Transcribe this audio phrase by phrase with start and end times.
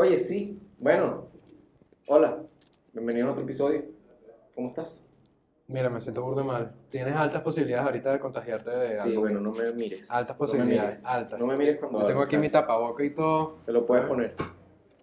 [0.00, 0.58] Oye, sí.
[0.78, 1.28] Bueno,
[2.06, 2.42] hola.
[2.94, 3.84] Bienvenidos a otro episodio.
[4.54, 5.09] ¿Cómo estás?
[5.70, 6.72] Mira, me siento burdo mal.
[6.90, 9.20] Tienes altas posibilidades ahorita de contagiarte de Sí, algo.
[9.20, 10.10] bueno, no me mires.
[10.10, 11.06] Altas No posibilidades, mires.
[11.06, 11.38] altas.
[11.38, 12.62] No me mires cuando Yo tengo aquí mi gracias.
[12.62, 13.58] tapaboca y todo.
[13.64, 14.08] Te lo puedes Ah.
[14.08, 14.34] poner.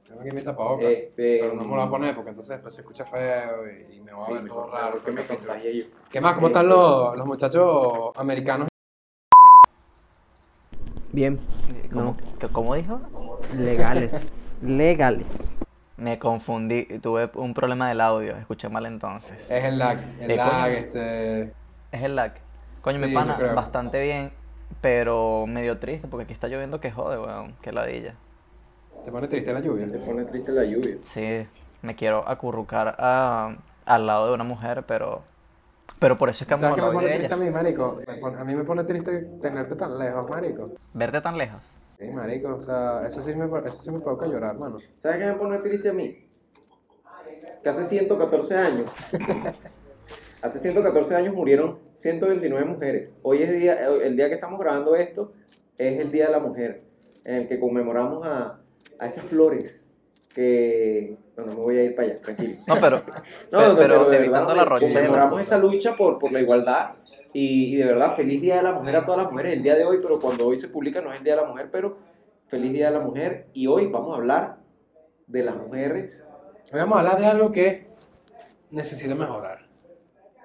[0.05, 0.83] Tengo aquí mi tapaboca.
[0.89, 3.95] Este, Pero no me lo voy a poner porque entonces después se escucha feo y,
[3.95, 5.01] y me voy a sí, ver todo raro.
[5.01, 5.85] que me yo.
[6.11, 6.35] ¿Qué más?
[6.35, 8.67] ¿Cómo están los, los muchachos americanos?
[11.13, 11.39] Bien,
[11.93, 12.99] ¿Cómo, ¿Qué- cómo dijo?
[13.57, 14.13] legales.
[14.61, 15.27] legales.
[15.97, 19.31] Me confundí, tuve un problema del audio, escuché mal entonces.
[19.49, 19.99] Es el lag.
[20.21, 20.77] El Eh, lag, coño.
[20.77, 21.41] este.
[21.91, 22.33] Es el lag.
[22.81, 24.31] Coño, Sí, mi yo pana, bastante bien,
[24.81, 28.13] pero medio triste porque aquí está lloviendo que jode, weón, que ladilla.
[29.05, 29.89] Te pone triste la lluvia.
[29.89, 30.97] Te pone triste la lluvia.
[31.13, 31.47] Sí,
[31.81, 35.23] me quiero acurrucar a- al lado de una mujer, pero
[35.99, 37.45] pero por eso es que ¿Sabes me pone de triste a ella.
[37.45, 37.99] mí, marico?
[38.07, 40.71] Me pone- a mí me pone triste tenerte tan lejos, marico.
[40.93, 41.61] Verte tan lejos.
[41.97, 42.55] Sí, marico.
[42.55, 44.77] O sea, eso sí me, eso sí me provoca llorar, mano.
[44.97, 46.27] ¿Sabes qué me pone triste a mí?
[47.63, 48.91] Que hace 114 años.
[50.41, 53.19] hace 114 años murieron 129 mujeres.
[53.23, 55.33] Hoy es día, el día que estamos grabando esto
[55.77, 56.83] es el Día de la Mujer,
[57.23, 58.59] en el que conmemoramos a,
[58.99, 59.86] a esas flores
[60.41, 61.17] que...
[61.35, 62.57] No, no me voy a ir para allá, tranquilo.
[62.67, 63.01] No, pero
[63.51, 64.93] No, Pe- de- pero de evitando verdad, la de- rochela.
[64.93, 66.91] Conmemoramos esa lucha por, por la igualdad
[67.33, 69.75] y, y de verdad, feliz Día de la Mujer a todas las mujeres el día
[69.75, 71.97] de hoy, pero cuando hoy se publica no es el Día de la Mujer, pero
[72.47, 74.57] feliz Día de la Mujer y hoy vamos a hablar
[75.25, 76.23] de las mujeres.
[76.71, 77.87] Hoy vamos a hablar de algo que
[78.71, 79.65] necesita mejorar.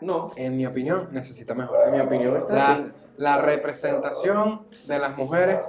[0.01, 1.93] No, En mi opinión, necesita en mejorar.
[1.93, 2.93] mi opinión está La, bien.
[3.19, 5.61] la representación de las mujeres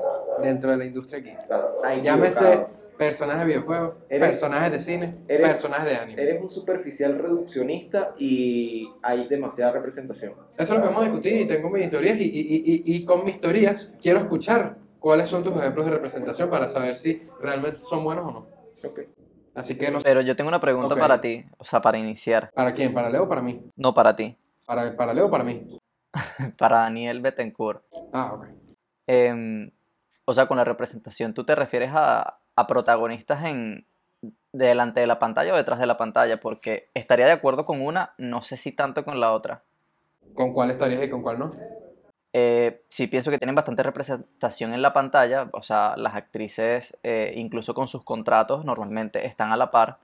[0.41, 1.37] dentro de la industria
[1.83, 2.82] ahí Llámese equivocado.
[3.05, 6.21] Personajes de videojuegos, Eres- personajes de cine, Eres- personajes de anime.
[6.21, 10.33] Eres un superficial reduccionista y hay demasiada representación.
[10.57, 13.05] Eso es lo que vamos a discutir y tengo mis teorías y, y- y- y-
[13.05, 17.79] con mis teorías quiero escuchar cuáles son tus ejemplos de representación para saber si realmente
[17.81, 18.47] son buenos o no.
[19.55, 22.73] Así que no pero yo tengo una pregunta para ti, o sea, para iniciar, ¿para
[22.73, 22.93] quién?
[22.93, 23.61] ¿Para Leo o para mí?
[23.75, 24.35] no para ti,
[24.65, 25.77] ¿Para, para Leo o para mí?
[26.57, 27.83] para Daniel Betancourt.
[28.11, 28.47] Ah, ok.
[29.07, 29.69] Em,
[30.25, 33.85] o sea, con la representación, ¿tú te refieres a, a protagonistas en
[34.51, 36.39] delante de la pantalla o detrás de la pantalla?
[36.39, 39.63] Porque estaría de acuerdo con una, no sé si tanto con la otra.
[40.33, 41.53] ¿Con cuál estarías y con cuál no?
[42.35, 47.33] Eh, sí pienso que tienen bastante representación en la pantalla, o sea, las actrices, eh,
[47.35, 49.99] incluso con sus contratos, normalmente están a la par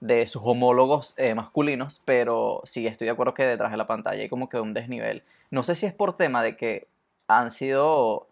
[0.00, 4.22] de sus homólogos eh, masculinos, pero sí estoy de acuerdo que detrás de la pantalla
[4.22, 5.22] hay como que un desnivel.
[5.50, 6.88] No sé si es por tema de que
[7.28, 8.26] han sido,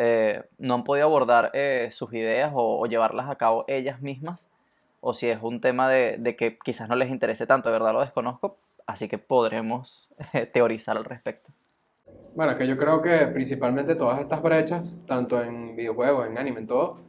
[0.00, 4.48] eh, no han podido abordar eh, sus ideas o, o llevarlas a cabo ellas mismas,
[5.00, 7.92] o si es un tema de, de que quizás no les interese tanto, de verdad
[7.92, 11.50] lo desconozco, así que podremos eh, teorizar al respecto.
[12.36, 16.60] Bueno, es que yo creo que principalmente todas estas brechas, tanto en videojuegos, en anime,
[16.60, 17.00] en todo,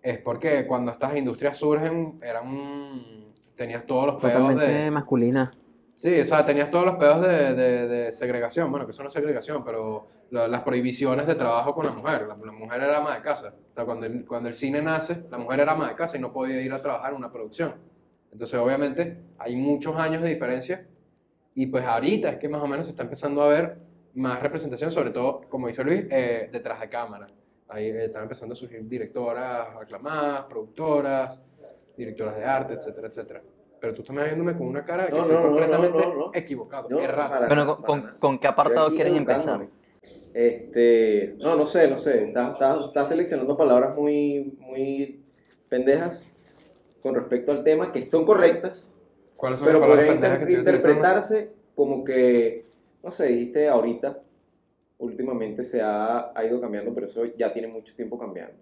[0.00, 3.34] es porque cuando estas industrias surgen, eran.
[3.56, 4.90] tenías todos los pedos Totalmente de.
[4.92, 5.52] masculina.
[6.00, 8.70] Sí, o sea, tenías todos los pedos de, de- de segregación.
[8.70, 12.22] Bueno, que eso no es segregación, pero la- las prohibiciones de trabajo con la mujer.
[12.28, 13.54] La, la mujer era ama de casa.
[13.72, 16.20] O sea, cuando el, cuando el cine nace, la mujer era ama de casa y
[16.20, 17.74] no podía ir a trabajar en una producción.
[18.32, 20.86] Entonces, obviamente, hay muchos años de diferencia.
[21.56, 23.78] Y pues ahorita es que más o menos se está empezando a ver
[24.14, 27.26] más representación, sobre todo, como dice Luis, eh, detrás de cámara.
[27.68, 31.40] Ahí eh, están empezando a surgir directoras aclamadas, productoras,
[31.96, 33.42] directoras de arte, etcétera, etcétera.
[33.80, 36.14] Pero tú estás viéndome con una cara de que No, estoy no, completamente no, no,
[36.26, 36.30] no.
[36.34, 37.30] equivocado, No, errado.
[37.30, 39.66] para Bueno, ¿con, para con- qué apartado Estoy quieren empezar?
[40.34, 42.24] Este, no, no sé, no sé.
[42.28, 45.20] Estás está, está seleccionando palabras muy, muy
[45.68, 46.28] pendejas
[47.02, 48.94] con respecto al tema, que son correctas,
[49.36, 50.94] ¿Cuáles son pero las palabras pendejas que inter- estoy utilizando?
[50.94, 52.66] interpretarse como que,
[53.02, 54.20] no sé, dijiste ahorita,
[54.98, 58.56] últimamente se ha, ha ido cambiando, pero eso ya tiene mucho tiempo cambiando.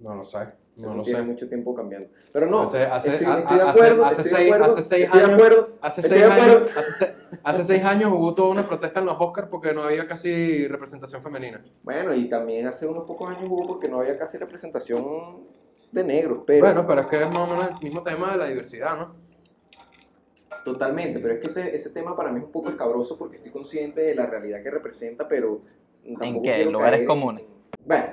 [0.00, 0.38] No lo sé,
[0.82, 1.24] no eso lo tiene sé.
[1.26, 2.08] mucho tiempo cambiando.
[2.32, 4.52] Pero no, Hace- hace- estoy, a- estoy de a- acuerdo, hace- hace estoy de seis-
[4.54, 5.68] acuerdo, hace seis estoy de años- acuerdo.
[5.80, 9.16] Hace Estoy seis, de hace, se- hace seis años hubo toda una protesta en los
[9.20, 11.64] Oscars porque no había casi representación femenina.
[11.82, 15.38] Bueno, y también hace unos pocos años hubo porque no había casi representación
[15.92, 18.38] de negros, pero Bueno, pero es que es más o menos el mismo tema de
[18.38, 19.14] la diversidad, ¿no?
[20.64, 23.50] totalmente, pero es que ese, ese tema para mí es un poco escabroso porque estoy
[23.50, 25.62] consciente de la realidad que representa, pero
[26.18, 26.54] tampoco qué?
[26.56, 27.44] quiero ¿Lugares caer en- comunes?
[27.86, 28.04] Bueno,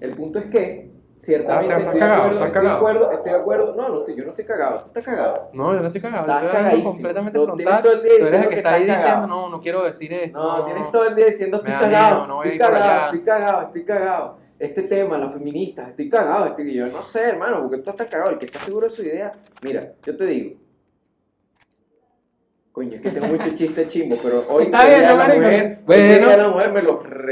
[0.00, 2.76] el punto es que ciertamente Ah, estás estoy, cagado, de acuerdo, estoy de cagado.
[2.76, 5.50] acuerdo, estoy de acuerdo, no, no estoy, yo no estoy cagado, tú estás cagado.
[5.52, 6.92] No, yo no estoy cagado, Estás yo estoy cagadísimo.
[6.92, 7.82] completamente tienes frontal.
[7.82, 9.42] todo el día Tú eres el diciendo que está ahí estás diciendo, cagado.
[9.42, 10.38] no, no quiero decir esto.
[10.42, 13.84] No, tienes todo el día diciendo estoy cagado, miedo, no estoy cagado, estoy cagado, estoy
[13.84, 14.38] cagado.
[14.58, 18.30] este tema, las feministas, estoy cagado, estoy, yo no sé, hermano, porque tú estás cagado,
[18.30, 19.32] el que está seguro de su idea,
[19.62, 20.60] mira, yo te digo,
[22.72, 25.40] coño, es que tengo mucho chiste chimbo, pero hoy Está bien, de la marico.
[25.42, 26.28] mujer, Bueno.
[26.28, 26.82] de la mujer me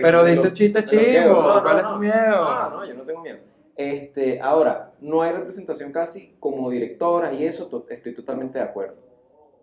[0.03, 1.23] Pero me diste lo- chiste me lo quedo.
[1.25, 1.93] chivo, No, no, ¿cuál es no.
[1.95, 2.45] tu miedo?
[2.45, 3.39] No, no, yo no tengo miedo.
[3.77, 8.97] Este, ahora, no hay representación casi como directoras y eso to- estoy totalmente de acuerdo.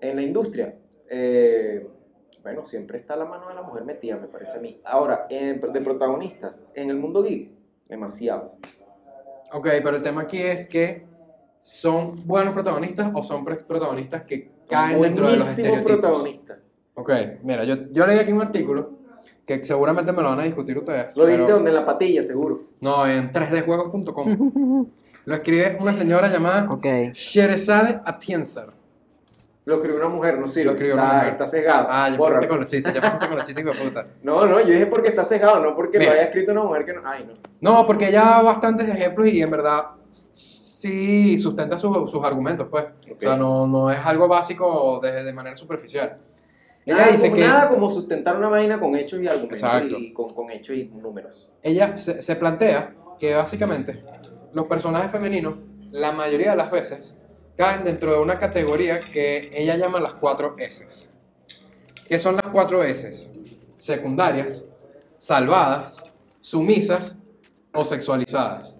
[0.01, 0.75] En la industria,
[1.09, 1.88] eh,
[2.41, 4.79] bueno, siempre está la mano de la mujer metida, me parece a mí.
[4.83, 7.51] Ahora, en- de protagonistas, en el mundo geek,
[7.88, 8.57] demasiados.
[9.53, 11.03] Ok, pero el tema aquí es que
[11.61, 16.00] son buenos protagonistas o son protagonistas que caen dentro de los estereotipos.
[16.00, 16.59] protagonistas.
[16.95, 17.11] Ok,
[17.44, 18.98] mira, yo, yo leí aquí un artículo
[19.57, 21.17] que seguramente me lo van a discutir ustedes.
[21.17, 22.61] Lo pero- viste donde en la patilla, seguro.
[22.81, 24.85] No, en 3djuegos.com.
[25.25, 26.85] Lo escribe una señora llamada ok.
[27.13, 28.67] Sherezade Atienza.
[29.65, 30.65] Lo escribió una mujer, no sirve.
[30.65, 31.31] Lo escribió una está, mujer.
[31.33, 31.87] Está cegado.
[31.89, 34.07] Ah, ya empezaste con los chistes, ya empezaste con los chistes, hijo de puta.
[34.23, 36.11] No, no, yo dije porque está cegado, no porque Mira.
[36.11, 37.01] lo haya escrito una mujer que no.
[37.03, 37.33] Ay, no.
[37.61, 39.85] No, porque ella da bastantes ejemplos y en verdad
[40.31, 42.85] sí sustenta sus, sus argumentos, pues.
[43.15, 46.17] O sea, no, no es algo básico de, de manera superficial.
[46.85, 49.97] Ella Nada, dice como, que nada como sustentar una vaina con hechos y argumentos Exacto.
[49.97, 51.47] y con, con hechos y números.
[51.61, 54.03] ella se, se plantea que básicamente
[54.53, 55.55] los personajes femeninos,
[55.91, 57.17] la mayoría de las veces,
[57.57, 61.09] caen dentro de una categoría que ella llama las cuatro S.
[62.07, 63.29] ¿Qué son las cuatro S?
[63.77, 64.65] Secundarias,
[65.17, 66.03] salvadas,
[66.39, 67.19] sumisas
[67.73, 68.77] o sexualizadas.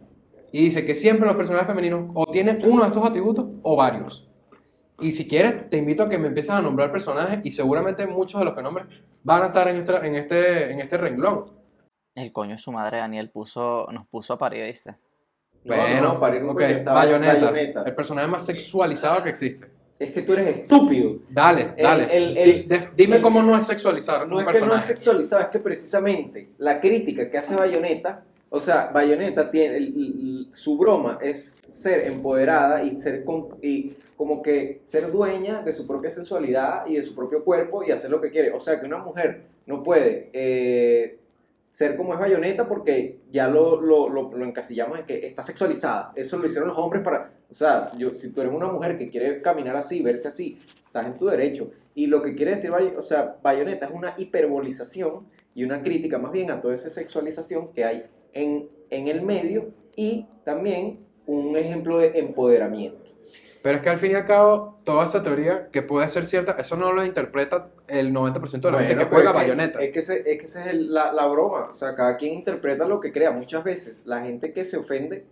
[0.52, 4.29] Y dice que siempre los personajes femeninos o tienen uno de estos atributos o varios.
[5.02, 8.40] Y si quieres, te invito a que me empieces a nombrar personajes y seguramente muchos
[8.40, 8.88] de los que nombres
[9.24, 11.46] van a estar en este, en este, en este renglón.
[12.16, 14.92] El coño de su madre Daniel puso, nos puso a parir, ¿viste?
[15.64, 17.84] No, Bueno, no, para ir un ok, coño estaba Bayonetta, Bayonetta.
[17.84, 19.68] el personaje más sexualizado que existe.
[20.00, 21.18] Es que tú eres estúpido.
[21.30, 22.08] Dale, dale.
[22.16, 24.88] el- el- dime el- cómo no es sexualizar No un es que no es personaje.
[24.88, 30.48] sexualizado, es que precisamente la crítica que hace Bayonetta, o sea, Bayonetta tiene el- el-
[30.52, 35.86] su broma es ser empoderada y ser con- y como que ser dueña de su
[35.88, 38.52] propia sensualidad y de su propio cuerpo y hacer lo que quiere.
[38.52, 41.18] O sea, que una mujer no puede eh,
[41.72, 46.12] ser como es Bayonetta porque ya lo, lo, lo- lo encasillamos en que está sexualizada.
[46.16, 49.08] Eso lo hicieron los hombres para, o sea, yo, si tú eres una mujer que
[49.10, 51.70] quiere caminar así, verse así, estás en tu derecho.
[51.96, 56.32] Y lo que quiere decir, o sea, Bayonetta es una hiperbolización y una crítica más
[56.32, 62.00] bien a toda esa sexualización que hay en, en el medio y también un ejemplo
[62.00, 62.98] de empoderamiento.
[63.62, 66.54] Pero es que al fin y al cabo, toda esa teoría que puede ser cierta,
[66.54, 69.84] eso no lo interpreta el 90% de la gente que Bueno, juega pero es Bayonetta.
[69.84, 71.68] Es que, ese- es que esa es el- la, la broma.
[71.70, 73.32] O sea, cada quien interpreta lo que crea.
[73.32, 75.26] Muchas veces la gente que se ofende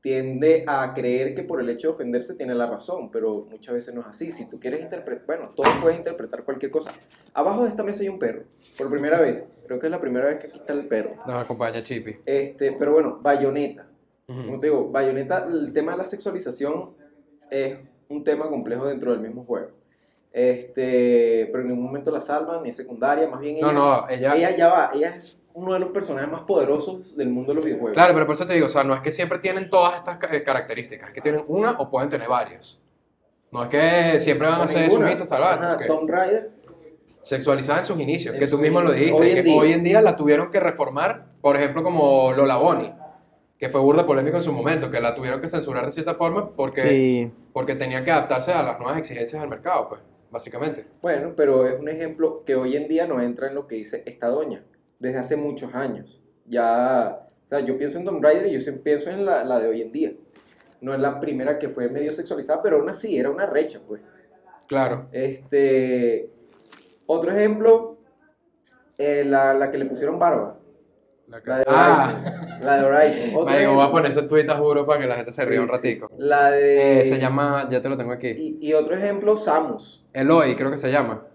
[0.00, 3.94] tiende a creer que por el hecho de ofenderse tiene la razón, pero muchas veces
[3.94, 4.30] no es así.
[4.30, 6.92] Si tú quieres interpretar, bueno, todos pueden interpretar cualquier cosa.
[7.34, 8.44] Abajo de esta mesa hay un perro,
[8.78, 9.52] por primera vez.
[9.70, 11.14] Creo que es la primera vez que aquí está el perro.
[11.24, 12.16] Nos acompaña Chippy.
[12.26, 13.86] Este, pero bueno, Bayonetta.
[14.26, 14.42] Ujú.
[14.44, 16.90] Como te digo, Bayonetta, el tema de la sexualización
[17.48, 17.78] es
[18.08, 19.68] un tema complejo dentro del mismo juego.
[20.32, 24.08] Este, pero en ningún momento la salvan, ni es secundaria, más bien ella, No, no,
[24.08, 24.34] ella...
[24.34, 27.64] ella ya va, ella es uno de los personajes más poderosos del mundo de los
[27.64, 27.94] videojuegos.
[27.94, 30.18] Claro, pero por eso te digo, o sea, no es que siempre tienen todas estas
[30.32, 32.80] eh, características, es que tienen una o pueden tener varias.
[33.52, 35.06] No es que siempre van No a ser ninguna.
[35.06, 36.00] sumisas, salvadas, Ajá, no
[37.22, 39.60] sexualizada en sus inicios, En que tú su- mismo lo dijiste, hoy que día.
[39.60, 42.92] hoy en día la tuvieron que reformar, por ejemplo, como Lola Bonnie,
[43.58, 46.50] que fue burda polémico en su momento, que la tuvieron que censurar de cierta forma
[46.56, 47.32] porque, Sí.
[47.52, 50.00] porque tenía que adaptarse a las nuevas exigencias del mercado, pues,
[50.30, 50.86] básicamente.
[51.02, 54.02] bueno, pero es un ejemplo que hoy en día no entra en lo que dice
[54.06, 54.64] esta doña,
[54.98, 56.22] desde hace muchos años.
[56.46, 59.68] Ya, o sea, yo pienso en Tomb Raider y yo pienso en la, la de
[59.68, 60.12] hoy en día.
[60.80, 64.00] No es la primera que fue medio sexualizada, pero aún así era una recha, pues.
[64.66, 65.08] Claro.
[65.12, 66.30] Este,
[67.12, 67.98] otro ejemplo,
[68.98, 70.56] eh, la, la que le pusieron barba,
[71.26, 72.64] La, la de ah, Horizon.
[72.64, 73.30] La de Horizon.
[73.34, 75.62] Otro Marico, voy a poner ese tweet, juro, para que la gente se ría Sí,
[75.62, 75.72] un sí.
[75.74, 76.10] ratico.
[76.18, 77.00] La de...
[77.00, 80.04] Eh, se llama, ya te lo tengo aquí, Y, y otro ejemplo, Samus.
[80.12, 81.26] Eloy, creo que se llama.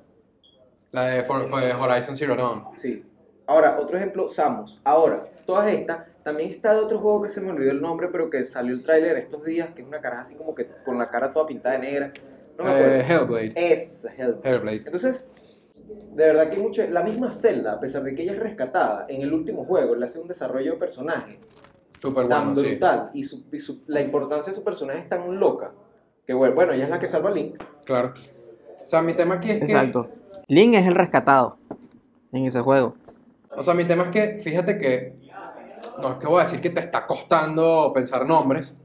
[0.91, 2.65] La de For- For- Horizon Zero Dawn.
[2.73, 3.03] Sí.
[3.47, 4.79] Ahora, otro ejemplo, Samus.
[4.83, 8.29] Ahora, todas estas, también está de otro juego que se me olvidó el nombre, pero
[8.29, 11.09] que salió el tráiler estos días, que es una cara así como que con la
[11.09, 12.13] cara toda pintada de negra.
[12.57, 12.95] No me acuerdo.
[12.95, 13.53] Eh, Hellblade.
[13.73, 14.37] Es Hell.
[14.43, 14.77] Hellblade.
[14.85, 15.31] Entonces,
[16.13, 19.21] de verdad que mucho, la misma Zelda, a pesar de que ella es rescatada, en
[19.21, 21.39] el último juego le hace un desarrollo de personaje
[22.01, 22.67] Súper tan bueno, sí.
[22.69, 25.71] brutal y, su- y su- la importancia de su personaje es tan loca
[26.25, 27.61] que bueno, bueno, ella es la que salva a Link.
[27.85, 28.13] Claro.
[28.83, 29.65] O sea, mi tema aquí es que...
[29.65, 30.09] Exacto.
[30.47, 31.57] Link es el rescatado
[32.31, 32.95] en ese juego.
[33.51, 35.13] O sea, mi tema es que, fíjate que,
[36.01, 38.77] no es que voy a decir que te está costando pensar nombres,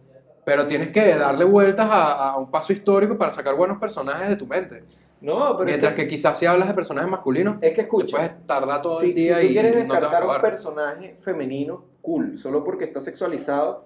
[0.44, 4.36] pero tienes que darle vueltas a, a un paso histórico para sacar buenos personajes de
[4.36, 4.84] tu mente.
[5.20, 7.80] No, pero Mientras es que que, quizás si hablas de personajes masculinos, es que te
[7.82, 10.40] escucha, puedes tardar todo si, el día si tú y quieres no te descartar un
[10.40, 13.84] personaje femenino, cool, solo porque está sexualizado.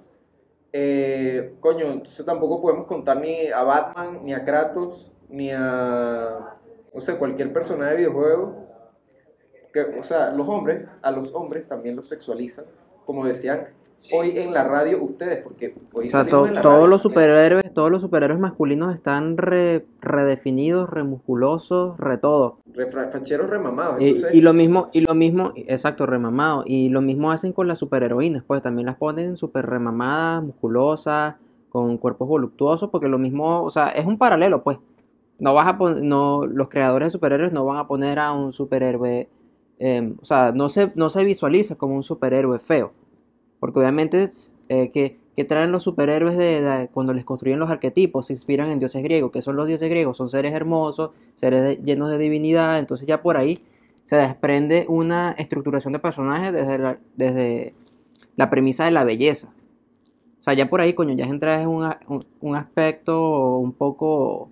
[0.72, 6.56] eh, coño, entonces tampoco podemos contar ni a Batman, ni a Kratos, ni a,
[6.92, 8.64] no sé, cualquier personaje de videojuego.
[9.72, 12.64] Que, o sea, los hombres, a los hombres también los sexualizan,
[13.04, 13.68] como decían
[14.12, 16.86] hoy en la radio ustedes, porque hoy O sea, salimos to- en la todos radio,
[16.88, 22.58] los superhéroes, todos los superhéroes masculinos están re- redefinidos, remusculosos, re todo.
[23.48, 24.34] remamados, Y, entonces...
[24.34, 26.64] y lo mismo, y lo mismo, exacto, remamado.
[26.66, 31.36] Y lo mismo hacen con las superheroínas, pues también las ponen super remamadas, musculosas,
[31.70, 34.78] con cuerpos voluptuosos, porque lo mismo, o sea, es un paralelo, pues.
[35.38, 38.52] No vas a pon- no, los creadores de superhéroes no van a poner a un
[38.52, 39.28] superhéroe,
[39.78, 42.92] eh, o sea, no se, no se visualiza como un superhéroe feo.
[43.60, 47.70] Porque obviamente es, eh, que, que traen los superhéroes de, de- cuando les construyen los
[47.70, 49.32] arquetipos, se inspiran en dioses griegos.
[49.32, 50.16] que son los dioses griegos?
[50.16, 52.78] Son seres hermosos, seres de- llenos de divinidad.
[52.78, 53.64] Entonces ya por ahí
[54.04, 57.74] se desprende una estructuración de personajes desde la, desde
[58.36, 59.48] la premisa de la belleza.
[60.38, 64.50] O sea, ya por ahí, coño, ya entra un, a- un, un aspecto un poco,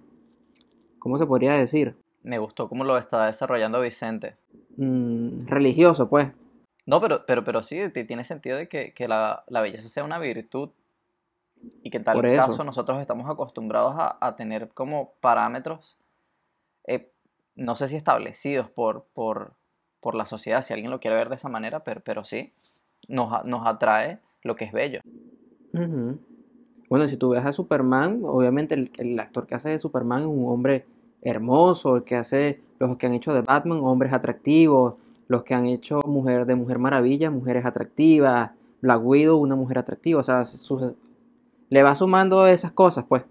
[0.99, 1.95] ¿cómo se podría decir?
[2.23, 4.37] Me gustó cómo lo está desarrollando Vicente.
[4.77, 6.29] Mm, religioso, pues.
[6.87, 10.05] No, pero, pero, pero sí, ti- tiene sentido de que, que la, la belleza sea
[10.05, 10.71] una virtud
[11.83, 15.97] y que en tal caso nosotros estamos acostumbrados a, a tener como parámetros,
[16.87, 17.11] eh,
[17.55, 19.53] no sé si establecidos por, por,
[20.01, 22.53] por la sociedad, si alguien lo quiere ver de esa manera, pero, pero sí,
[23.09, 25.01] nos, nos atrae lo que es bello.
[25.73, 26.19] Ujú.
[26.89, 30.27] Bueno, si tú ves a Superman, obviamente el, el actor que hace de Superman es
[30.27, 30.85] un hombre
[31.23, 34.95] hermoso, el que hace, los que han hecho de Batman, hombres atractivos,
[35.33, 38.51] los que han hecho mujer de Mujer Maravilla, mujeres atractivas,
[38.83, 40.43] Black Widow, una mujer atractiva, o sea,
[41.71, 43.25] le va sumando esas cosas, pues.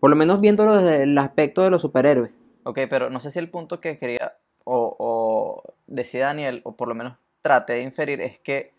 [0.00, 2.32] Por lo menos viéndolo desde el aspecto de los superhéroes.
[2.64, 4.32] Ok, pero no sé si el punto que quería,
[4.64, 8.72] o, o decía Daniel, o por lo menos traté de inferir, es que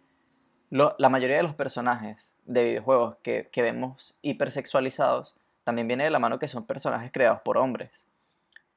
[0.72, 6.40] la mayoría de los personajes de videojuegos que vemos hipersexualizados también viene de la mano
[6.40, 8.10] que son personajes creados por hombres.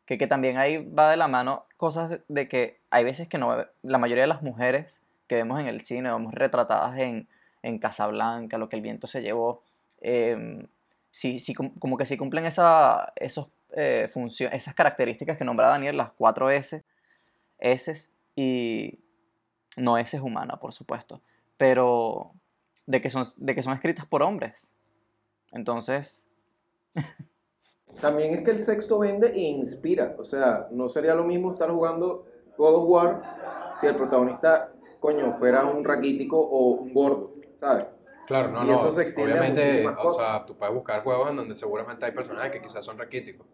[0.06, 3.56] Que, que también ahí va de la mano cosas de, que hay veces que no,
[3.82, 7.28] la mayoría de las mujeres que vemos en el cine, vemos retratadas en,
[7.62, 9.62] en Casablanca, lo que el viento se llevó,
[10.00, 10.66] em,
[11.10, 14.08] sí, sí, com- como que sí cumplen esa, esos, eh,
[14.52, 16.84] esas características que nombra Daniel, las cuatro S,
[17.58, 19.00] S y
[19.76, 21.20] no S es humana, por supuesto,
[21.56, 22.30] pero
[22.86, 24.70] de que son, de que son escritas por hombres.
[25.52, 26.24] Entonces,
[28.00, 30.14] También es que el sexto vende e inspira.
[30.18, 32.26] O sea, no sería lo mismo estar jugando
[32.56, 33.22] God of War
[33.80, 37.86] si el protagonista, coño, fuera un raquítico o un gordo, ¿sabes?
[38.26, 38.74] Claro, no, Y no.
[38.74, 40.26] eso se extiende a Obviamente, o cosas.
[40.26, 43.46] sea, tú puedes buscar juegos en donde seguramente hay personajes que quizás son raquíticos.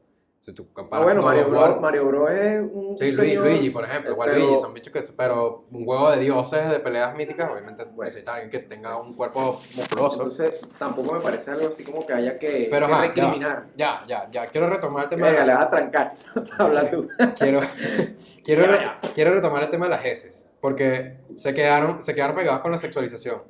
[0.45, 3.85] Si tú Ah, bueno, Mario Bros, Mario Bros es un Sí, Luigi, señor- Luigi, por
[3.85, 5.01] ejemplo, igual pero- Luigi, son bichos que...
[5.17, 9.15] Pero un juego de dioses de peleas míticas, obviamente Bueno, necesita alguien que tenga un
[9.15, 10.17] cuerpo musculoso.
[10.17, 13.67] Entonces, tampoco me parece algo así como que haya que, Pero que ajá, recriminar.
[13.77, 14.47] Ya, ya, ya.
[14.49, 16.13] Quiero retomar el tema de Venga, le la- vas a trancar.
[16.59, 17.09] Habla tú.
[17.39, 17.61] quiero,
[18.45, 19.01] quiero, Ya, re- ya.
[19.15, 22.79] quiero retomar el tema de las heces, porque se quedaron, se quedaron pegados con la
[22.79, 23.45] sexualización.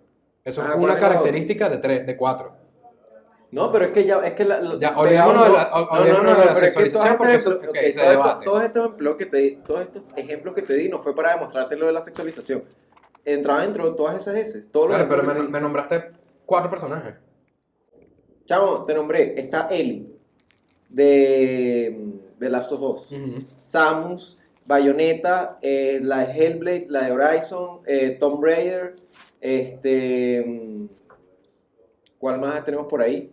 [0.44, 2.52] Eso Ah, es ¿cuál una característica de tres, de cuatro.
[3.52, 6.36] No, pero es que ya, es que la, Ya, olvidémonos de no- no, no, de
[6.46, 8.44] la es que sexualización todos porque eso- ejemplos- se debate.
[9.18, 11.92] Que te di, todos estos ejemplos que te di no fue para demostrarte lo de
[11.92, 12.64] la sexualización.
[13.26, 14.70] Entraba dentro de todas esas heces.
[14.72, 16.12] Todos los Claro, pero me, que nombraste
[16.46, 17.14] cuatro personajes.
[18.46, 19.38] Chamo, te nombré.
[19.38, 20.08] Está Ellie,
[20.88, 23.14] de, de Last of Us.
[23.60, 28.96] Samus, Bayonetta, eh, la de Hellblade, la de Horizon, eh, Tomb Raider,
[29.42, 30.42] este...
[30.46, 30.86] mm,
[32.18, 33.32] ¿Cuál más tenemos por ahí?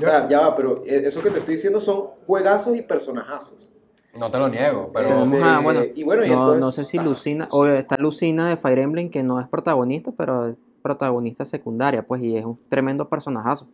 [0.00, 3.72] Sea, ya va, pero eh, eso que te estoy diciendo son juegazos y personajazos.
[4.14, 5.08] no te lo niego, pero...
[5.08, 7.96] Tenemos a- bueno, y bueno, y no, entonces- no sé si ah, Lucina, o está
[7.98, 12.44] Lucina de Fire Emblem, que no es protagonista, pero es protagonista secundaria, pues, y es
[12.44, 13.66] un tremendo personajazo.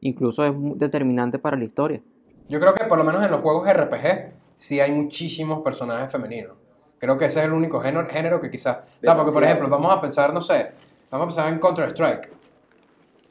[0.00, 2.00] Incluso es determinante para la historia.
[2.48, 6.56] Yo creo que por lo menos en los juegos RPG sí hay muchísimos personajes femeninos.
[6.98, 8.78] Creo que ese es el único género, género que quizás...
[8.78, 10.72] O sea, porque por ejemplo, vamos a pensar, no sé,
[11.10, 12.30] vamos a pensar en Counter-Strike.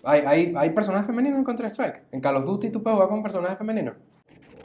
[0.05, 2.03] Hay, hay, hay personajes femeninos en Counter-Strike.
[2.11, 3.95] En Call of Duty tú puedes jugar con personajes femeninos.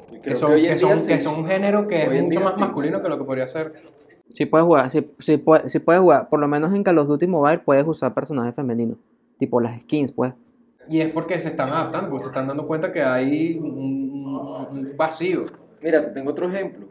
[0.09, 1.21] creo Que son, en que, son, día que sí.
[1.21, 2.61] son un género que Hoy es mucho más sí.
[2.61, 3.73] masculino que lo que podría ser.
[4.35, 7.09] Si puedes jugar, si, si, puede- si puedes jugar, por lo menos en Call of
[7.09, 8.99] Duty Mobile puedes usar personajes femeninos,
[9.39, 10.35] tipo las skins, pues.
[10.89, 15.47] Y es porque se están adaptando, porque se están dando cuenta que hay un, vacío.
[15.81, 16.89] Mira, te tengo otro ejemplo.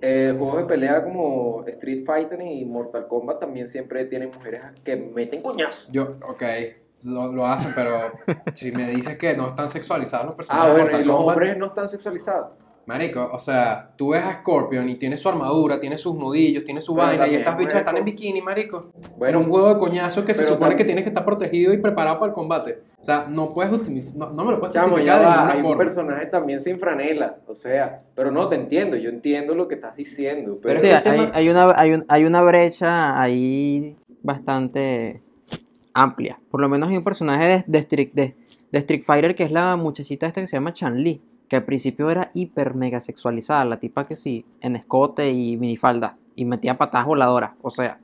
[0.00, 4.96] Eh, juegos de pelea como Street Fighter y Mortal Kombat también siempre tienen mujeres que
[4.96, 5.90] meten coñazos.
[5.90, 6.42] Yo, ok,
[7.02, 7.90] lo, lo hacen, pero
[8.54, 11.16] si me dices que no están sexualizados los Ah, personajes de bueno, y Mortal los
[11.16, 12.48] Kombat, hombres no están sexualizados.
[12.88, 16.80] Marico, o sea, tú ves a Scorpion y tiene su armadura, tiene sus nudillos, tiene
[16.80, 18.92] su Pero vaina y también, estas bichas están en bikini, marico.
[19.16, 21.72] Bueno, en un juego de coñazo que se supone tam- que tienes que estar protegido
[21.74, 22.82] y preparado para el combate.
[23.00, 25.32] O sea, no puedes justificar, no, no me lo puedes Chamo, justificar ya de va,
[25.34, 25.82] ninguna hay un forma.
[25.82, 29.96] personaje también sin franela, o sea, pero no, te entiendo, yo entiendo lo que estás
[29.96, 33.20] diciendo, pero, Pero Sí, es que hay, tema- hay una, hay, un- hay una brecha
[33.20, 35.22] ahí bastante
[36.02, 36.38] amplia.
[36.50, 38.34] Por lo menos hay un personaje de, de Street, de,
[38.72, 42.10] de Street Fighter que es la muchachita esta que se llama Chan-Li, que al principio
[42.10, 47.06] era hiper mega sexualizada, la tipa que sí, en escote y minifalda, y metía patadas
[47.06, 47.98] voladoras, o sea.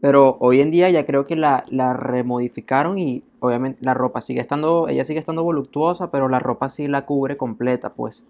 [0.00, 4.40] Pero hoy en día ya creo que la, la remodificaron y obviamente la ropa sigue
[4.40, 8.24] estando, ella sigue estando voluptuosa, pero la ropa sí la cubre completa, pues.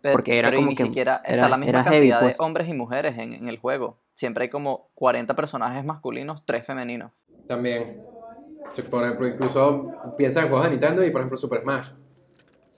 [0.00, 2.20] Pero, Porque era pero y como ni que siquiera está era- la misma heavy, cantidad
[2.20, 2.38] pues.
[2.38, 3.98] de hombres y mujeres en, en el juego.
[4.14, 7.12] Siempre hay como 40 personajes masculinos, 3 femeninos.
[7.50, 8.00] También.
[8.88, 11.88] Por ejemplo, incluso piensa en juegos de Nintendo y por ejemplo Super Smash.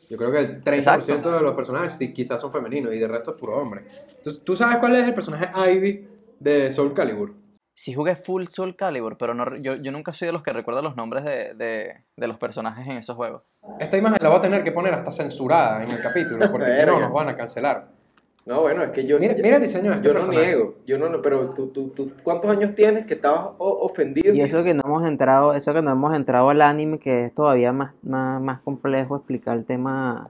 [0.08, 1.30] Yo creo que el 30% Exacto.
[1.30, 3.84] de los personajes sí, quizás son femeninos y de resto es puro hombre.
[4.42, 6.08] ¿tú sabes cuál es el personaje Ivy
[6.40, 7.34] de Soul Calibur?
[7.74, 10.80] Sí jugué full Soul Calibur, pero no, yo, yo nunca soy de los que recuerda
[10.80, 13.42] los nombres de, de, de los personajes en esos juegos.
[13.78, 16.82] Esta imagen la voy a tener que poner hasta censurada en el capítulo, porque si
[16.86, 17.88] no nos van a cancelar.
[18.44, 20.46] No, bueno, es que yo, Mira, yo- mira el diseño de este yo no personaje.
[20.46, 24.34] niego, yo no, pero tú, tú, tú, ¿cuántos años tienes que estabas ofendido?
[24.34, 27.34] Y eso que no hemos entrado, eso que no hemos entrado al anime, que es
[27.34, 30.28] todavía más, más, más complejo explicar el tema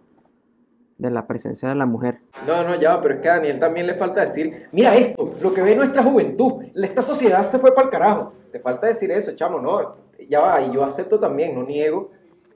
[0.99, 2.19] de la presencia de la mujer.
[2.47, 5.35] No, no, ya, va, pero es que a Daniel también le falta decir, mira esto,
[5.41, 8.35] lo que ve nuestra juventud, esta sociedad se fue para el carajo.
[8.53, 9.97] Te falta decir eso, chamo, no,
[10.29, 12.11] ya va, y yo acepto también, no niego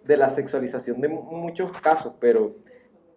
[0.04, 2.52] de la sexualización de mu- muchos casos, pero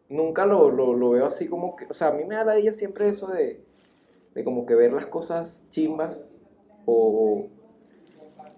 [0.09, 2.59] nunca lo, lo, lo veo así como que, o sea, a mí me da la
[2.59, 3.63] idea siempre eso de,
[4.33, 6.33] de como que ver las cosas chimbas
[6.85, 7.47] o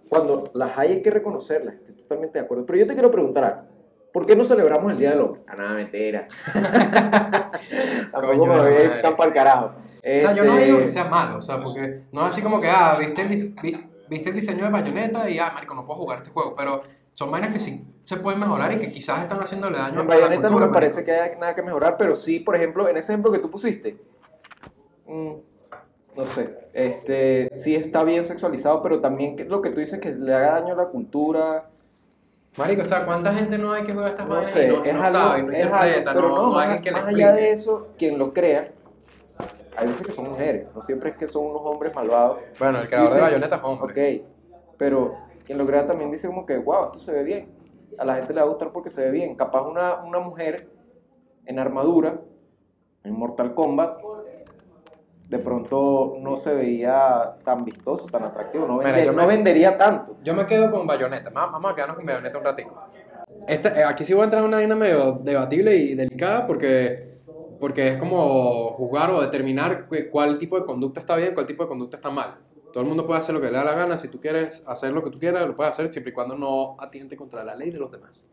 [0.09, 2.65] cuando las hay hay que reconocerlas, estoy totalmente de acuerdo.
[2.65, 3.61] Pero yo te quiero preguntar algo.
[4.11, 5.41] ¿Por qué no celebramos el Día del Hombre?
[5.47, 6.27] Ah, nada, mentira.
[8.11, 9.65] Tampoco Coño me voy a ir tan para el carajo.
[9.67, 12.41] O sea, yo no Este, digo que sea malo, o sea, porque no es así
[12.41, 13.29] como que, ah, viste el,
[14.09, 16.81] viste el diseño de Bayonetta y, ah, marico, no puedo jugar este juego, pero
[17.13, 20.03] son vainas que sí se pueden mejorar y que quizás están haciéndole daño En a
[20.03, 20.67] la Bayonetta no cultura.
[20.67, 23.39] me parece que haya nada que mejorar, pero sí, por ejemplo, en ese ejemplo que
[23.39, 23.97] tú pusiste,
[25.07, 25.31] mm,
[26.15, 30.33] no sé, este, sí está bien sexualizado, pero también lo que tú dices que le
[30.33, 31.69] haga daño a la cultura,
[32.57, 34.93] Marico, o sea, ¿cuánta gente no hay que juega esas no sé, y no, es
[34.93, 37.05] no algo, sabe, no es interpreta, algo, pero no, no, más, alguien que le más
[37.05, 38.71] allá de eso, quien lo crea,
[39.77, 42.87] hay veces que son mujeres, no siempre es que son unos hombres malvados, Bueno, el
[42.89, 44.21] creador Dice- de Bayonetta es hombre.
[44.21, 47.60] Ok, pero quien lo crea también dice como que, wow, esto se ve bien.
[47.97, 49.35] A la gente le va a gustar porque se ve bien.
[49.35, 50.69] Capaz una, una mujer
[51.45, 52.19] en armadura,
[53.03, 53.97] en Mortal Kombat,
[55.29, 60.17] de pronto no se veía tan vistoso, tan atractivo, no, Mira, me- vendería tanto.
[60.23, 61.29] Yo me quedo con Bayonetta.
[61.29, 62.71] Va- Vamos a quedarnos con Bayonetta un ratito.
[63.47, 67.17] Esta- eh, aquí sí voy a entrar en una vaina medio debatible y delicada porque,
[67.59, 71.63] porque es como juzgar o determinar cu- cuál tipo de conducta está bien, cuál tipo
[71.63, 72.35] de conducta está mal.
[72.71, 73.97] Todo el mundo puede hacer lo que le da la gana.
[73.97, 76.75] Si tú quieres hacer lo que tú quieras, lo puedes hacer siempre y cuando no
[76.79, 78.25] atiente contra la ley de los demás.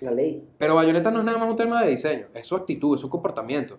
[0.00, 0.46] La ley.
[0.58, 3.08] Pero Bayonetta no es nada más un tema de diseño, es su actitud, es su
[3.08, 3.78] comportamiento.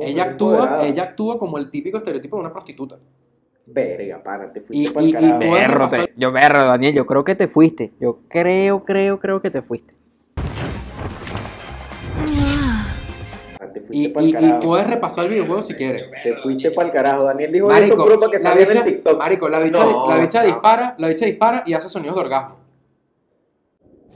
[0.00, 0.86] Ella actúa, empoderada.
[0.86, 2.98] ella actúa como el típico estereotipo de una prostituta.
[3.66, 7.24] Verga, pana, te Y- fuiste y- y Berro, repasar- te- yo berro, Daniel, yo creo
[7.24, 7.92] que te fuiste.
[8.00, 9.94] Yo creo, creo, creo que te fuiste.
[13.72, 16.04] Te fuiste Y, puedes repasar el videojuego si quieres.
[16.22, 17.24] Te fuiste para el carajo.
[17.24, 19.18] Daniel dijo Marico, esto puro para que la saliera en bicha, TikTok.
[19.18, 20.46] marico, la bicha, No, la bicha no.
[20.46, 22.56] dispara, la bicha dispara y hace sonidos de orgasmo.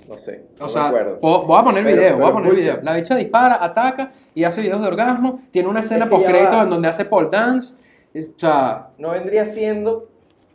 [0.09, 0.91] No sé, O no sea,
[1.21, 2.79] voy a poner Pero- video, voy a poner video.
[2.83, 5.41] La bicha dispara, ataca y hace videos de orgasmo.
[5.51, 7.75] Tiene una escena post crédito en donde hace pole dance.
[8.15, 10.09] O sea, no vendría siendo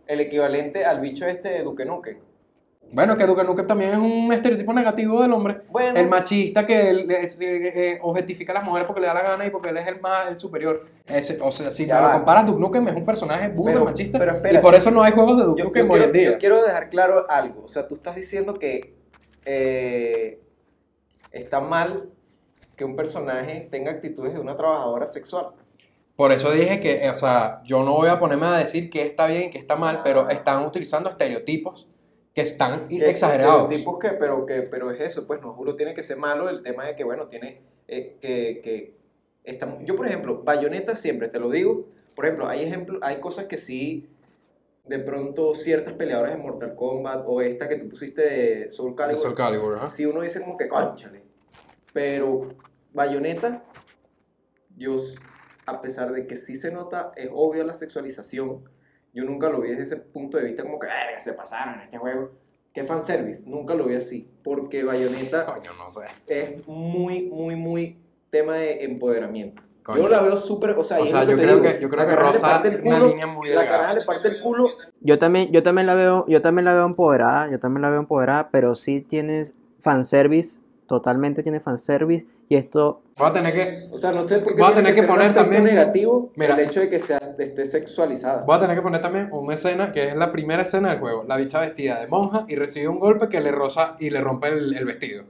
[0.07, 2.19] el equivalente al bicho este de Duque Nuque.
[2.93, 5.62] Bueno, que Duke Nukem también es un estereotipo negativo del hombre.
[5.69, 9.13] Bueno, El machista que él, es- eh, eh, objetifica a las mujeres porque le da
[9.13, 10.86] la gana y porque él es el más el superior.
[11.06, 14.19] Ese- o sea, si me lo comparas, Duke Nukem es un personaje burda Pero- machista
[14.19, 16.32] pero y por eso no hay juegos de Duke Nukem hoy en día.
[16.32, 17.63] yo quiero dejar claro algo.
[17.63, 18.93] O sea, tú estás diciendo que
[19.45, 20.39] eh,
[21.32, 22.10] está mal
[22.75, 25.47] que un personaje tenga actitudes de una trabajadora sexual.
[26.15, 29.27] Por eso dije que, o sea, yo no voy a ponerme a decir que está
[29.27, 31.88] bien, que está mal, pero están utilizando estereotipos
[32.34, 33.70] que están exagerados.
[33.70, 36.63] Tipos que, pero, que, pero es eso, pues no juro, tiene que ser malo el
[36.63, 38.96] tema de que, bueno, tiene eh, que, que
[39.44, 43.46] está- yo, por ejemplo, Bayonetta siempre, te lo digo, por ejemplo, hay ejemplos, hay cosas
[43.48, 44.10] que sí,
[44.86, 48.96] de pronto ciertas peleadoras de Mortal Kombat o esta que tú pusiste de Soul De
[48.96, 49.89] Calibur, Soul Calibur, ajá.
[49.89, 51.24] si uno dice como que conchale.
[51.94, 52.50] Pero
[52.94, 53.63] Bayonetta,
[54.78, 54.96] yo,
[55.65, 58.63] a pesar de que sí se nota, es obvio la sexualización,
[59.13, 61.82] yo nunca lo vi desde ese punto de vista como que "Verga, se pasaron en
[61.82, 62.32] este juego.
[62.74, 63.50] ¿Qué fanservice?
[63.50, 64.30] Nunca lo vi así.
[64.43, 66.08] Porque Bayonetta Coño, no sé.
[66.56, 67.97] es muy, muy, muy
[68.30, 69.63] tema de empoderamiento.
[69.84, 70.04] Coño.
[70.04, 72.06] Yo la veo súper, o sea, O sea, yo creo digo, que- yo creo la
[72.10, 74.39] que caraja le roza parte el una culo, línea muy La caraja le parte el
[74.39, 74.69] culo
[75.02, 78.00] Yo también, yo también la veo, yo también la veo empoderada, yo también la veo
[78.00, 83.97] empoderada, pero sí tiene fanservice, totalmente tiene fanservice, y esto, Voy a tener que, O
[83.97, 86.55] sea, no sé por qué Voy a tener que poner también- negativo Mira.
[86.55, 88.43] el hecho de que sea, esté sexualizada.
[88.43, 91.23] voy a tener que poner también una escena que es la primera escena del juego.
[91.25, 94.49] La bicha vestida de monja y recibe un golpe que le roza y le rompe
[94.49, 95.23] el, el vestido.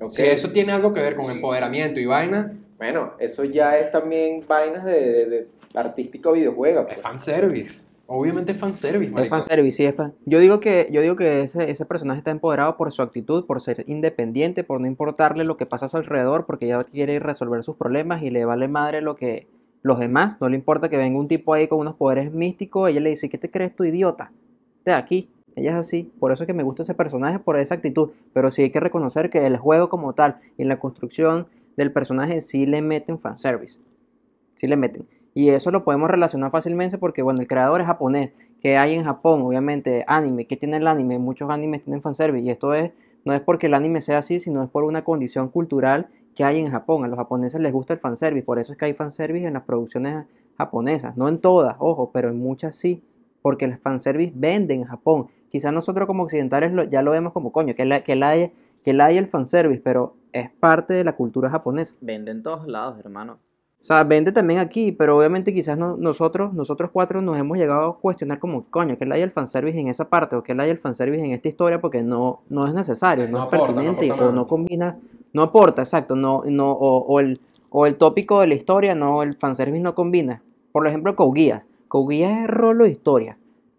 [0.00, 0.10] Ok.
[0.10, 4.44] Si eso tiene algo que ver con empoderamiento y vaina, Bueno, eso ya es también
[4.46, 6.80] vainas de, de, de artístico videojuego.
[6.80, 7.00] es pues.
[7.00, 7.86] fanservice.
[8.08, 10.14] Obviamente es fanservice, es fanservice, sí, es fan.
[10.26, 13.60] Yo digo que, yo digo que ese, ese personaje está empoderado por su actitud, por
[13.62, 17.64] ser independiente, por no importarle lo que pasa a su alrededor, porque ella quiere resolver
[17.64, 19.48] sus problemas y le vale madre lo que
[19.82, 23.00] los demás, no le importa que venga un tipo ahí con unos poderes místicos, ella
[23.00, 24.32] le dice, ¿qué te crees tú, idiota?
[24.84, 25.30] De aquí.
[25.54, 28.50] Ella es así, por eso es que me gusta ese personaje, por esa actitud, pero
[28.50, 31.46] sí hay que reconocer que el juego como tal y la construcción
[31.78, 33.78] del personaje sí le meten fanservice,
[34.54, 35.06] sí le meten.
[35.36, 39.04] Y eso lo podemos relacionar fácilmente porque, bueno, el creador es japonés, que hay en
[39.04, 41.18] Japón, obviamente, anime, que tiene el anime?
[41.18, 42.90] Muchos animes tienen fanservice, y esto es,
[43.24, 46.58] no es porque el anime sea así, sino es por una condición cultural que hay
[46.58, 47.04] en Japón.
[47.04, 49.62] A los japoneses les gusta el fanservice, por eso es que hay fanservice en las
[49.64, 50.24] producciones
[50.58, 53.02] japonesas, no en todas, ojo, pero en muchas sí,
[53.42, 55.28] porque el fanservice vende en Japón.
[55.52, 58.50] Quizás nosotros como occidentales lo- ya lo vemos como coño, que la, que la haya,
[58.84, 61.94] que la haya el fanservice, pero es parte de la cultura japonesa.
[62.00, 63.38] Vende en todos lados, hermano.
[63.86, 67.88] O sea, vende también aquí, pero obviamente quizás no- nosotros, nosotros cuatro nos hemos llegado
[67.90, 70.64] a cuestionar como, coño, que le haya el fanservice en esa parte o que le
[70.64, 73.66] haya el fanservice en esta historia porque no, no es necesario, no, No es aporta,
[73.68, 74.32] no pertinente aporta o nada.
[74.32, 74.96] no combina,
[75.32, 77.38] no aporta, exacto, no, no, o, o el,
[77.70, 80.42] o el tópico de la historia, no, el fanservice no combina.
[80.72, 81.62] Por ejemplo, Code Geass
[82.42, 83.36] es rolo de historia,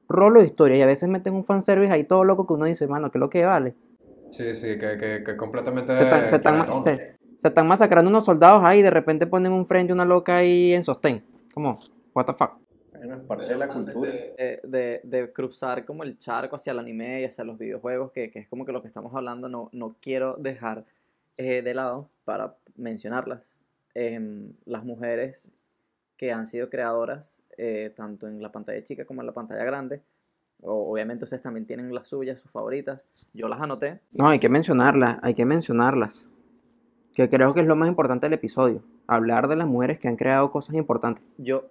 [0.08, 2.88] rolo de historia y a veces meten un fanservice ahí todo loco que uno dice,
[2.88, 3.74] mano, ¿qué es lo que vale?
[4.30, 5.94] Sí, sí, que, que, que completamente.
[6.30, 9.94] Se están, se- se están masacrando unos soldados ahí y de repente ponen un frente
[9.94, 11.24] una loca ahí en sostén.
[11.54, 11.80] Como,
[12.14, 12.52] what the fuck.
[12.92, 14.12] Bueno, es parte de la cultura.
[14.38, 18.32] Eh, de, de cruzar como el charco hacia el anime y hacia los videojuegos, que,
[18.32, 20.84] que es como que lo que estamos hablando, no, no quiero dejar
[21.38, 23.56] eh, de lado para mencionarlas.
[23.94, 25.48] Em, las mujeres
[26.18, 30.02] que han sido creadoras, eh, tanto en la pantalla chica como en la pantalla grande,
[30.62, 34.50] o- obviamente ustedes también tienen las suyas, sus favoritas, yo las anoté, No, hay que
[34.50, 36.26] mencionarlas, hay que mencionarlas.
[37.18, 38.84] Que creo que es lo más importante del episodio.
[39.08, 41.24] Hablar de las mujeres que han creado cosas importantes.
[41.40, 41.64] Yo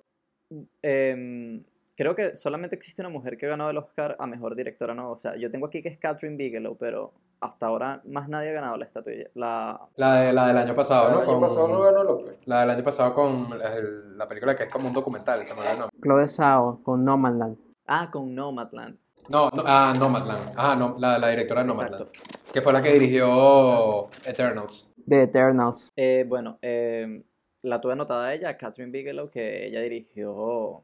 [0.83, 1.63] em,
[1.97, 5.13] creo que solamente existe una mujer que ha ganado el Oscar a mejor directora, ¿no?
[5.13, 8.55] O sea, yo tengo aquí que es Catherine Bigelow, pero hasta ahora más nadie ha
[8.55, 9.29] ganado la estatuilla.
[9.35, 11.21] La, La, de, la del año pasado, el ¿no?
[11.21, 12.35] año Con- pasado no ganó el Oscar.
[12.47, 15.61] La del año pasado con el- la película que es como un documental, se me
[15.61, 15.97] olvidó el nombre.
[16.03, 17.57] Chloe Zhao con Nomadland.
[17.87, 18.99] ah, con Nomadland.
[19.29, 20.55] No, no, ah, Nomadland.
[20.57, 22.03] Ah, no, la, la directora de Nomadland.
[22.03, 22.53] Exacto.
[22.53, 24.89] Que fue la que dirigió Eternals.
[25.07, 25.93] De Eternals.
[25.97, 27.23] Eh, bueno, em,
[27.63, 30.83] la tuve anotada ella, Catherine Bigelow, que ella dirigió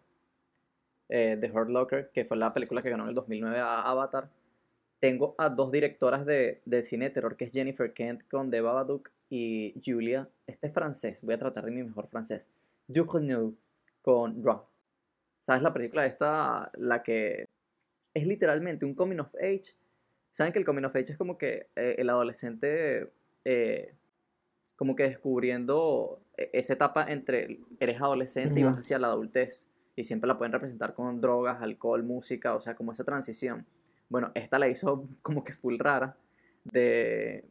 [1.09, 4.31] eh, The Hurt Locker, que fue la película que ganó en el 2009 a Avatar.
[5.01, 8.61] Tengo a dos directoras de, de cine de terror, que es Jennifer Kent con The
[8.61, 12.51] Babadook y Julia, este es francés, voy a tratar de mi mejor francés,
[12.87, 13.55] Ducreneux
[14.03, 14.67] con Raw.
[15.41, 17.49] ¿Sabes la película esta, la que
[18.15, 19.75] es literalmente un coming of age?
[20.31, 23.11] ¿Saben que el coming of age es como que eh, el adolescente...
[24.83, 29.69] como que descubriendo e- esa etapa entre eres adolescente y vas hacia la adultez.
[29.95, 33.65] Y siempre la pueden representar con drogas, alcohol, música, o sea, como esa transición.
[34.09, 36.17] Bueno, esta la hizo como que full rara,
[36.65, 37.45] de,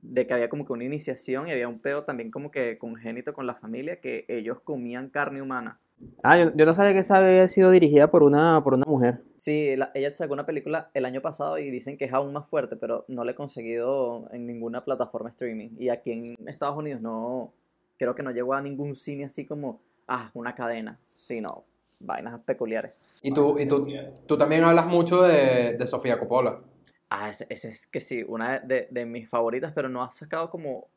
[0.00, 3.34] de que había como que una iniciación y había un pedo también como que congénito
[3.34, 5.80] con la familia, que ellos comían carne humana.
[6.22, 9.22] Ah, yo, yo no sabía que esa había sido dirigida por una, por una mujer.
[9.36, 12.46] Sí, la- ella sacó una película el año pasado y dicen que es aún más
[12.48, 15.70] fuerte, pero no la he conseguido en ninguna plataforma streaming.
[15.78, 17.52] Y aquí en Estados Unidos no,
[17.98, 21.64] creo que no llegó a ningún cine así como, ah, una cadena, sino
[22.00, 22.92] vainas peculiares.
[23.22, 23.86] Y tú, y tú,
[24.26, 26.60] tú también hablas mucho de, de Sofía Coppola.
[27.10, 30.50] Ah, ese, ese es que sí, una de, de mis favoritas, pero no ha sacado
[30.50, 30.88] como...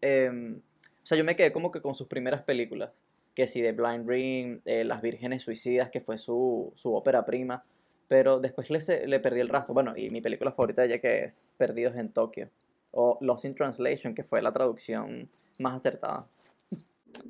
[0.00, 2.90] em, o sea, yo me quedé como que con sus primeras películas,
[3.34, 7.62] que sí, de Blind Ring, eh, Las Vírgenes Suicidas, que fue su, su ópera prima,
[8.08, 9.74] pero después le, le perdí el rastro.
[9.74, 12.50] Bueno, y mi película favorita ella que es Perdidos en Tokio,
[12.90, 16.26] o Lost in Translation, que fue la traducción más acertada.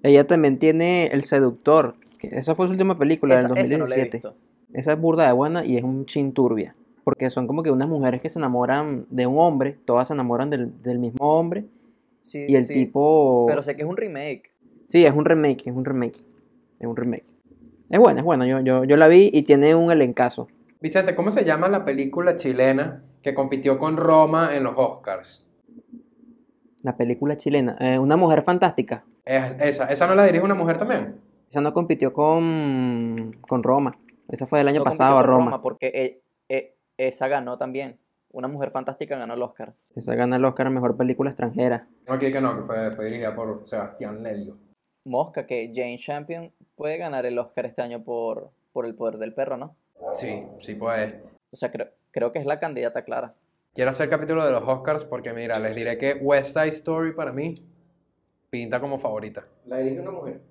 [0.03, 1.95] Ella también tiene El Seductor.
[2.21, 4.17] esa fue su última película Esa, del esa no la he 2017.
[4.17, 4.35] visto.
[4.73, 6.75] Esa es burda de buena y es un chin turbia.
[7.05, 10.51] Porque son como que unas mujeres que se enamoran de un hombre, todas se enamoran
[10.51, 11.65] del, del mismo hombre.
[12.23, 13.47] Sí, Y el sí, tipo.
[13.49, 14.53] Pero sé que es un remake.
[14.87, 16.23] Sí, es un remake, es un remake.
[16.79, 17.25] Es un remake.
[17.89, 18.47] Es buena, es buena.
[18.47, 20.49] Yo, yo, yo la vi y tiene un elencazo.
[20.81, 25.45] Vicente, ¿cómo se llama la película chilena que compitió con Roma en los Oscars.
[26.83, 27.77] La película chilena.
[27.81, 29.05] Eh, una mujer fantástica.
[29.25, 31.21] Es- esa, ¿Esa no la dirige una mujer también?
[31.49, 33.97] Esa no compitió con, con Roma.
[34.29, 35.63] Esa fue del año No pasado compitió a con Roma.
[35.63, 37.99] porque e- e- esa ganó también.
[38.33, 39.75] Una mujer fantástica ganó el Oscar.
[39.95, 41.87] Esa gana el Oscar a Mejor Película Extranjera.
[42.09, 44.57] No, aquí que no, que fue, fue dirigida por Sebastián Lelio.
[45.05, 49.35] Mosca, que Jane Champion puede ganar el Oscar este año por, por El Poder del
[49.35, 49.77] Perro, ¿no?
[50.15, 51.15] Sí, sí pues.
[51.53, 53.35] O sea, creo, creo que es la candidata clara.
[53.75, 57.33] Quiero hacer capítulo de los Oscars porque mira, les diré que West Side Story para
[57.33, 57.65] mí
[58.51, 59.47] pinta como favorita.
[59.67, 60.43] La dirige una mujer.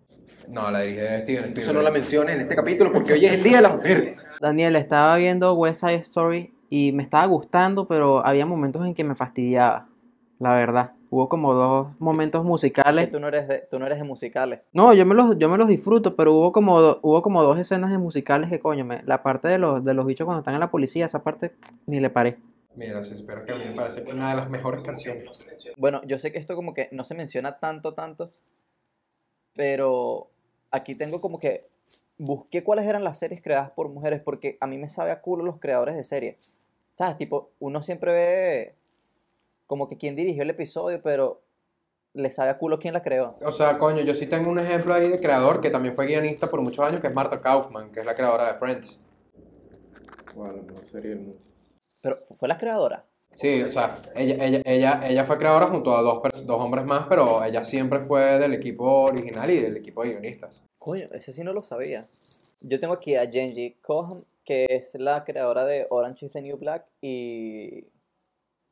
[0.48, 1.48] No, la dirige Steven Spielberg.
[1.48, 4.16] Entonces no la menciones en este capítulo porque hoy es el Día de la Mujer.
[4.42, 9.04] Daniel, estaba viendo West Side Story y me estaba gustando, pero había momentos en que
[9.04, 9.88] me fastidiaba.
[10.40, 10.94] La verdad.
[11.14, 13.12] Hubo como dos momentos Que musicales.
[13.12, 14.62] tú no eres de, tú no eres de musicales.
[14.72, 17.60] No, yo me los, yo me los disfruto, pero hubo como, do- hubo como dos
[17.60, 20.54] escenas de musicales que coño, me- la parte de los, de los bichos cuando están
[20.54, 21.52] en la policía, esa parte
[21.86, 22.38] ni le paré.
[22.76, 25.28] Mira, sí, espero que a mí me parece una de las mejores canciones.
[25.76, 28.30] Bueno, yo sé que esto como que no se menciona tanto, tanto,
[29.54, 30.30] pero
[30.72, 31.68] aquí tengo como que
[32.18, 35.44] busqué cuáles eran las series creadas por mujeres porque a mí me sabe a culo
[35.44, 36.38] los creadores de series.
[36.98, 37.18] ¿Sabes?
[37.18, 38.76] Tipo, uno siempre ve
[39.72, 41.44] como que quién dirigió el episodio, pero
[42.14, 43.38] le sabe a culo quién la creó.
[43.42, 46.50] O sea, coño, yo sí tengo un ejemplo ahí de creador que también fue guionista
[46.50, 49.00] por muchos años, que es Marta Kaufman, que es la creadora de Friends.
[50.36, 51.40] Bueno, no sería el mundo.
[52.04, 53.06] Pero fu- fue la creadora.
[53.32, 56.84] Sí, o sea, ella, ella, ella, ella fue creadora junto a dos, pers- dos hombres
[56.84, 60.62] más, pero ella siempre fue del equipo original y del equipo de guionistas.
[60.80, 62.06] Coño, ese sí no lo sabía.
[62.60, 66.58] Yo tengo aquí a Genji Cohen, que es la creadora de Orange is the New
[66.58, 67.86] Black y,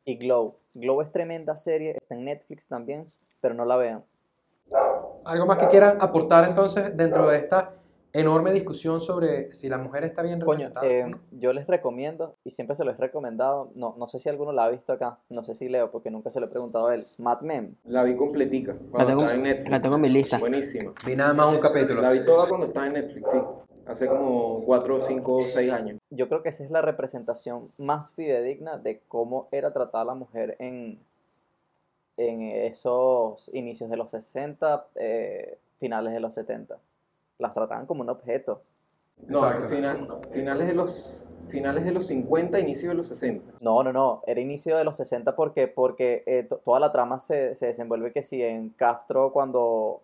[0.03, 0.55] y Glow.
[0.79, 3.05] Glow es tremenda serie, está en Netflix también,
[3.41, 4.03] pero no la vean.
[5.25, 7.73] ¿Algo más que quieran aportar entonces dentro de esta
[8.11, 10.87] enorme discusión sobre si la mujer está bien Coño, representada?
[10.87, 11.19] eh, no?
[11.31, 14.65] yo les recomiendo, y siempre se los he recomendado, no, no sé si alguno la
[14.65, 17.05] ha visto acá, no sé si Leo, porque nunca se lo he preguntado a él.
[17.19, 17.77] Mad Men.
[17.83, 19.69] La vi completica cuando La tengo, estaba en Netflix.
[19.69, 20.39] la tengo en mi lista.
[20.39, 20.93] Buenísima.
[21.05, 22.01] Vi nada más un capítulo.
[22.01, 23.37] La vi toda cuando estaba en Netflix, sí.
[23.89, 25.97] Hace como 4, 5, 6 años.
[26.11, 30.55] Yo creo que esa es la representación más fidedigna de cómo era tratada la mujer
[30.59, 30.99] en,
[32.17, 36.77] en esos inicios de los 60, eh, finales de los 70.
[37.39, 38.61] Las trataban como un objeto.
[39.27, 43.53] No, final- finales, de los, finales de los 50, inicios de los 60.
[43.59, 47.19] No, no, no, era inicio de los 60 porque, porque eh, to- toda la trama
[47.19, 50.01] se, se desenvuelve que si en Castro cuando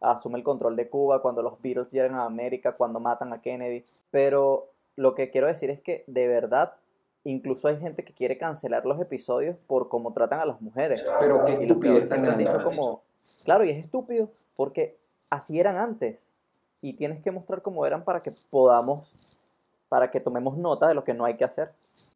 [0.00, 3.84] asume el control de Cuba, cuando los Beatles llegan a América, cuando matan a Kennedy.
[4.10, 6.74] Pero lo que quiero decir es que de verdad,
[7.24, 11.02] incluso hay gente que quiere cancelar los episodios por cómo tratan a las mujeres.
[11.20, 13.02] Pero qué estupidez han dicho como,
[13.44, 14.98] claro, y es estúpido porque
[15.30, 16.32] así eran antes.
[16.80, 19.12] Y tienes que mostrar cómo eran para que podamos,
[19.88, 21.70] para que tomemos nota de lo que no hay que hacer.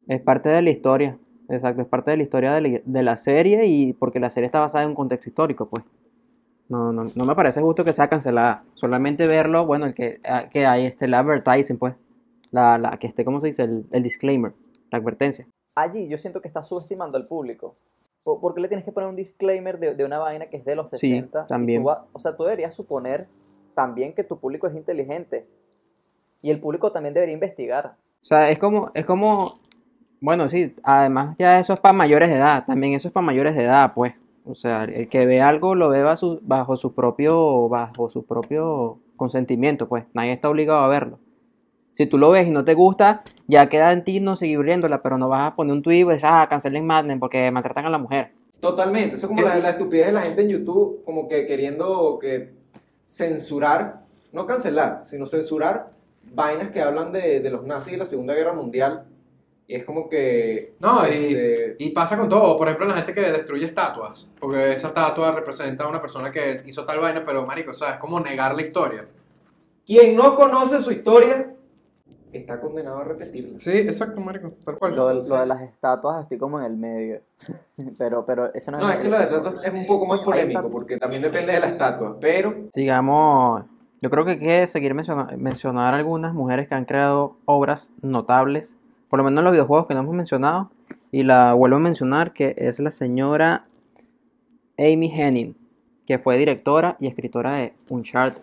[0.07, 1.17] Es parte de la historia,
[1.49, 4.45] exacto, es parte de la historia de la, de la serie y porque la serie
[4.45, 5.83] está basada en un contexto histórico, pues.
[6.73, 8.63] No, no, no me parece justo que sea cancelada.
[8.73, 11.93] Solamente verlo, bueno, el que, ah, que hay este, el advertising, pues.
[12.49, 13.63] La, la, que esté, ¿cómo se dice?
[13.63, 14.53] El, el disclaimer,
[14.91, 15.45] la advertencia.
[15.75, 17.75] allí yo siento que estás subestimando al público.
[18.23, 20.65] Po- ¿Por qué le tienes que poner un disclaimer de, de una vaina que es
[20.65, 21.39] de los Sí, 60?
[21.39, 21.85] Y tú también.
[21.85, 23.27] va- o sea, tú deberías suponer
[23.75, 25.45] también que tu público es inteligente.
[26.41, 27.95] Y el público también debería investigar.
[28.21, 29.59] O sea, es como, es como,
[30.21, 33.55] bueno, sí, además ya eso es para mayores de edad, también eso es para mayores
[33.55, 34.13] de edad, pues.
[34.45, 38.25] O sea, el que ve algo lo ve bajo su, bajo su propio, bajo su
[38.25, 40.05] propio consentimiento, pues.
[40.13, 41.19] Nadie está obligado a verlo.
[41.93, 45.01] Si tú lo ves y no te gusta, ya queda en ti no seguir viéndola,
[45.01, 47.85] pero no vas a poner un tweet y decir, ah, cancelen Mad Men porque maltratan
[47.85, 48.31] a la mujer.
[48.59, 49.15] Totalmente.
[49.15, 52.53] Eso es como la, la estupidez de la gente en YouTube, como que queriendo que
[53.05, 55.91] censurar, no cancelar, sino censurar
[56.33, 59.05] vainas que hablan de, de los nazis y la Segunda Guerra Mundial.
[59.67, 60.75] Y es como que...
[60.79, 62.57] No, y, este, y pasa con todo.
[62.57, 64.29] Por ejemplo, la gente que destruye estatuas.
[64.39, 67.91] Porque esa estatua representa a una persona que hizo tal vaina, pero marico, o sea,
[67.91, 69.07] es como negar la historia.
[69.85, 71.49] Quien no conoce su historia
[72.33, 73.57] está condenado a repetirla.
[73.59, 74.95] Sí, exacto, marico, tal cual.
[74.95, 77.21] Lo de, lo de las estatuas estoy como en el medio.
[77.97, 80.21] pero, pero eso no es No, es que lo de estatuas es un poco más
[80.21, 83.63] polémico, porque también depende de la estatua, pero Sigamos,
[84.01, 88.75] yo creo que hay que seguir menciona- mencionar algunas mujeres que han creado obras notables,
[89.13, 90.71] por lo menos en los videojuegos que no hemos mencionado,
[91.11, 93.65] y la vuelvo a mencionar, que es la señora
[94.79, 95.55] Amy Henning,
[96.07, 98.41] que fue directora y escritora de Uncharted.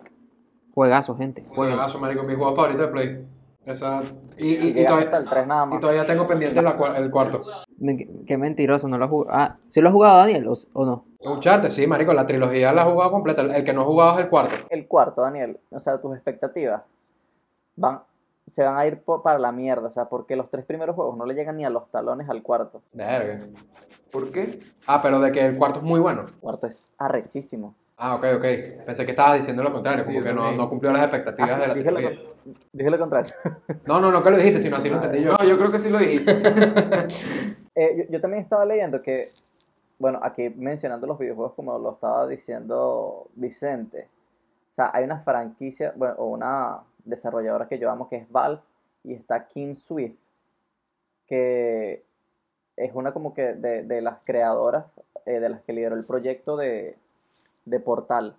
[0.73, 1.41] Juegazo, gente.
[1.41, 1.75] Juegazo.
[1.75, 3.27] juegazo, marico, mi juego favorito de Play.
[3.65, 4.01] Esa,
[4.37, 5.79] y, y- y todavía, el 3 nada y más.
[5.81, 7.43] todavía tengo pendiente la el cuarto.
[8.25, 9.37] Qué mentiroso, no lo ha jugado.
[9.37, 11.03] Ah, ¿sí lo ha jugado Daniel o, o no?
[11.19, 13.41] Uncharted, sí, marico, la trilogía la he jugado completa.
[13.41, 14.55] El que no he jugado es el cuarto.
[14.69, 16.81] El cuarto, Daniel, o sea, tus expectativas
[17.75, 17.99] van,
[18.51, 21.25] se van a ir para la mierda, o sea, porque los tres primeros juegos no
[21.25, 22.81] le llegan ni a los talones al cuarto.
[22.93, 23.47] Verga.
[24.11, 24.59] ¿Por qué?
[24.85, 26.21] Ah, pero de que el cuarto es muy bueno.
[26.27, 27.73] El cuarto es arrechísimo.
[27.97, 28.45] Ah, ok, ok.
[28.85, 31.67] Pensé que estabas diciendo lo contrario, Sí, como que no, no cumplió las expectativas de
[31.67, 31.99] la dije, lo,
[32.73, 33.33] dije lo contrario.
[33.85, 35.33] No, no, no que lo dijiste, sino así lo entendí yo.
[35.33, 36.41] No, yo creo que sí lo dijiste.
[37.73, 39.29] Eh, yo, yo también estaba leyendo que,
[39.97, 44.09] bueno, aquí mencionando los videojuegos como lo estaba diciendo Vicente,
[44.71, 48.61] o sea, hay una franquicia, bueno, o una desarrolladora que yo amo que es Valve
[49.03, 50.17] y está Kim Swift,
[51.27, 52.03] que
[52.77, 54.85] es una como que de, de las creadoras,
[55.25, 56.97] eh, de las que lideró el proyecto de,
[57.65, 58.35] de Portal.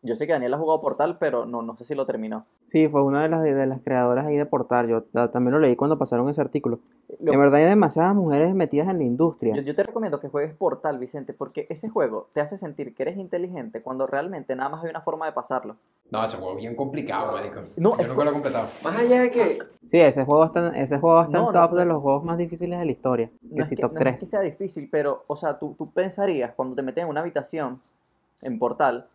[0.00, 2.46] Yo sé que Daniel ha jugado Portal, pero no, no sé si lo terminó.
[2.64, 4.86] Sí, fue una de las, de las creadoras ahí de Portal.
[4.88, 6.78] Yo ta- también lo leí cuando pasaron ese artículo.
[7.18, 9.56] Lo- En verdad hay demasiadas mujeres metidas en la industria.
[9.56, 13.02] Yo, yo te recomiendo que juegues Portal, Vicente, porque ese juego te hace sentir que
[13.02, 15.74] eres inteligente cuando realmente nada más hay una forma de pasarlo.
[16.12, 17.60] No, ese juego es bien complicado, marico.
[17.76, 18.68] No, yo es- nunca lo he completado.
[18.84, 19.58] Más allá de que
[19.88, 22.38] Sí, ese juego está, ese juego está No, en no, top de los juegos más
[22.38, 23.30] difíciles de la historia.
[23.40, 24.20] Que No es que, top no es 3.
[24.20, 27.80] que sea difícil, pero, o sea, tú, tú pensarías cuando te metes en una habitación
[28.42, 29.06] en Portal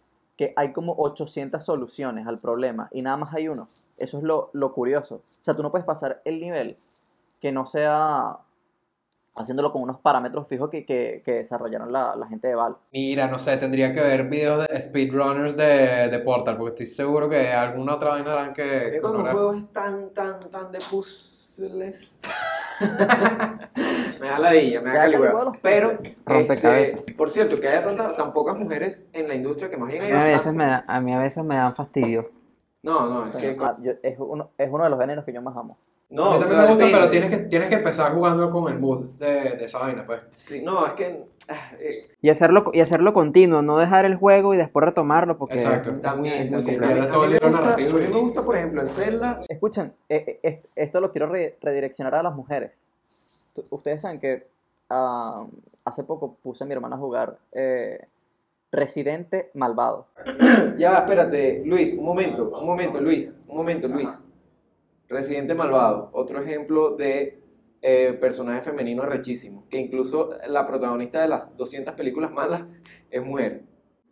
[0.44, 3.68] que hay como 800 soluciones al problema y nada más hay uno.
[3.98, 5.16] Eso es lo, lo curioso.
[5.16, 6.76] O sea, tú no puedes pasar el nivel
[7.40, 8.38] que no sea
[9.36, 12.78] haciéndolo con unos parámetros fijos que, que, que desarrollaron la, la gente de Valve.
[12.92, 17.30] Mira, no sé, tendría que ver videos de speedrunners de, de Portal, porque estoy seguro
[17.30, 20.72] que alguna otra vaina harán que, que que cuando un juego es tan, tan, tan
[20.72, 22.20] de puzzles.
[24.24, 25.28] me da ladilla, me da Ya, caligüe.
[25.28, 29.70] caligüe los Pero, este, por cierto, que haya tanta- tan pocas mujeres en la industria
[29.70, 31.56] que más bien A hay mí a veces me, da- a mí a veces me
[31.56, 32.30] dan fastidio.
[32.84, 33.58] No, no, es que.
[33.60, 35.78] Ah, yo- es, uno, es uno de los venenos que yo más amo.
[36.10, 38.50] No, a mí o también sea, me gusta, pero tienes que, tienes que empezar jugando
[38.50, 40.22] con el mood de, de esa vaina, pues.
[40.32, 41.26] Sí, no, es que.
[41.50, 45.56] ah, eh, Y hacerlo, y hacerlo continuo, no dejar el juego y después retomarlo porque
[45.56, 45.90] Exacto.
[45.90, 46.82] es muy- también, muy también.
[46.84, 48.82] sí, A a todo el me gusta- narrativo A mí y- me gusta, por ejemplo,
[48.82, 49.42] en Zelda.
[49.50, 52.72] Escuchen, eh, eh, est- esto lo quiero re- redireccionar a las mujeres.
[53.70, 54.48] Ustedes saben que
[54.90, 55.46] ah,
[55.86, 58.08] hace poco puse a mi hermana a jugar eh,
[58.72, 60.08] Residente Malvado.
[60.78, 64.10] Ya, espérate, Luis, un momento, un momento, Luis, un momento, Luis.
[65.08, 67.40] Residente Malvado, otro ejemplo de
[67.82, 72.64] eh, personaje femenino rechísimo, que incluso la protagonista de las 200 películas malas
[73.12, 73.62] es mujer.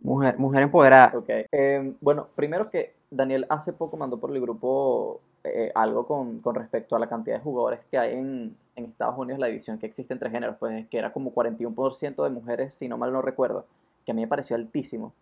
[0.02, 1.18] Mujer, mujer empoderada.
[1.18, 1.30] Ok.
[1.52, 6.54] Eh, bueno, primero que Daniel hace poco mandó por el grupo eh, algo con, con
[6.54, 9.86] respecto a la cantidad de jugadores que hay en, en Estados Unidos, la división que
[9.86, 13.66] existe entre géneros, pues que era como 41% de mujeres, si no mal no recuerdo,
[14.06, 15.14] que a mí me pareció altísimo.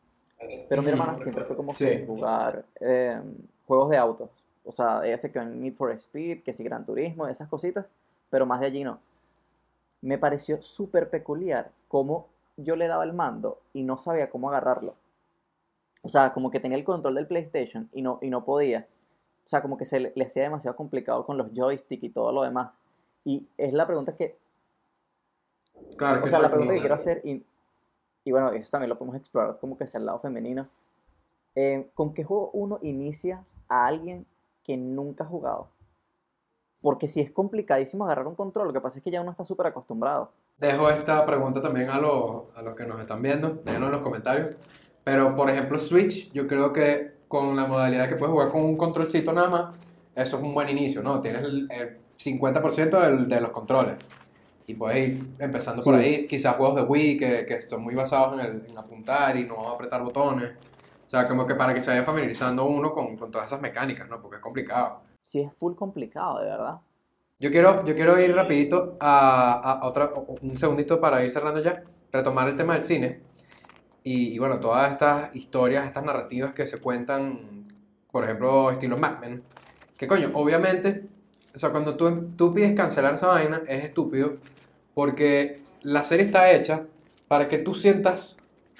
[0.69, 2.05] Pero mi hermana siempre fue como que Sí.
[2.05, 3.19] jugar eh,
[3.67, 4.29] juegos de autos.
[4.63, 7.87] O sea, ella se quedó en Need for Speed, que sí, Gran Turismo, esas cositas,
[8.29, 8.99] pero más de allí no.
[10.01, 14.95] Me pareció súper peculiar cómo yo le daba el mando y no sabía cómo agarrarlo.
[16.03, 18.87] O sea, como que tenía el control del PlayStation y no, y no podía.
[19.45, 22.31] O sea, como que se le, le hacía demasiado complicado con los joysticks y todo
[22.31, 22.71] lo demás.
[23.25, 24.37] Y es la pregunta que,
[25.97, 27.43] Claro, o que sea, la pregunta que quiero hacer, y,
[28.23, 30.67] y bueno, eso también lo podemos explorar como que hacia el lado femenino.
[31.55, 34.25] Eh, ¿Con qué juego uno inicia a alguien
[34.63, 35.67] que nunca ha jugado?
[36.81, 39.45] Porque si es complicadísimo agarrar un control, lo que pasa es que ya uno está
[39.45, 40.31] súper acostumbrado.
[40.57, 44.01] Dejo esta pregunta también a los, a los que nos están viendo, déjenlo en los
[44.01, 44.55] comentarios.
[45.03, 48.77] Pero, por ejemplo, Switch, yo creo que con la modalidad que puedes jugar con un
[48.77, 49.75] controlcito nada más,
[50.15, 51.19] eso es un buen inicio, ¿no?
[51.19, 53.95] Tienes el, el 50% del- de los controles.
[54.67, 56.27] Y puedes ir empezando por ahí.
[56.27, 59.69] Quizás juegos de Wii que, que son muy basados en, el- en apuntar y no
[59.69, 60.51] apretar botones.
[61.05, 64.07] O sea, como que para que se vaya familiarizando uno con, con todas esas mecánicas,
[64.07, 64.21] ¿no?
[64.21, 65.01] Porque es complicado.
[65.25, 66.75] Sí, es full complicado, de verdad.
[67.39, 71.83] Yo quiero, yo quiero ir rapidito a, a otra, un segundito para ir cerrando ya,
[72.11, 73.21] retomar el tema del cine
[74.03, 77.65] y, y bueno, todas estas historias, estas narrativas que se cuentan,
[78.11, 79.43] por ejemplo, estilo Mad Men,
[79.97, 81.07] que coño, obviamente,
[81.53, 84.37] o sea, cuando tú, tú pides cancelar esa vaina es estúpido
[84.93, 86.85] porque la serie está hecha
[87.27, 88.37] para que tú sientas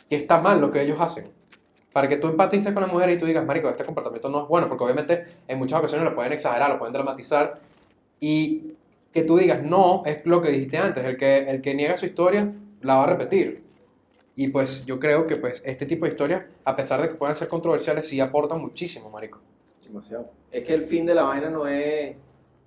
[0.09, 1.25] que está mal lo que ellos hacen.
[1.93, 4.47] Para que tú empatices con la mujer y tú digas, marico, este comportamiento no es
[4.47, 7.59] bueno, porque obviamente en muchas ocasiones lo pueden exagerar, lo pueden dramatizar,
[8.19, 8.73] y
[9.11, 12.05] que tú digas, no, es lo que dijiste antes, el que, el que niega su
[12.05, 13.63] historia la va a repetir.
[14.35, 17.35] Y pues yo creo que pues este tipo de historias, a pesar de que puedan
[17.35, 19.39] ser controversiales, sí aportan muchísimo, marico.
[19.83, 20.29] Demasiado.
[20.51, 22.15] Es que el fin de la vaina no es.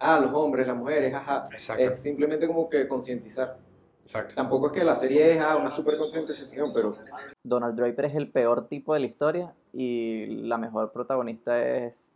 [0.05, 1.46] Ah, los hombres, las mujeres, ajá.
[1.53, 1.82] Exacto.
[1.84, 3.57] Es simplemente como que concientizar.
[4.03, 4.34] Exacto.
[4.34, 6.96] Tampoco es que la serie es ah, una super concientización, pero
[7.44, 12.09] Donald Draper es el peor tipo de la historia y la mejor protagonista es,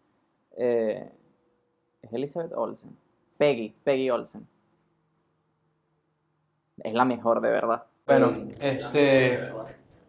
[0.56, 1.08] eh,
[2.02, 2.96] es Elizabeth Olsen.
[3.38, 4.46] Peggy, Peggy Olsen.
[6.82, 7.84] Es la mejor, de verdad.
[8.04, 9.38] Bueno, este,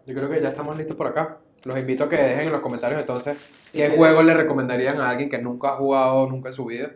[0.06, 1.38] yo creo que ya estamos listos por acá.
[1.64, 5.10] Los invito a que dejen en los comentarios entonces Sí, qué juego le recomendarían a
[5.10, 6.92] alguien que nunca ha jugado nunca en su vida.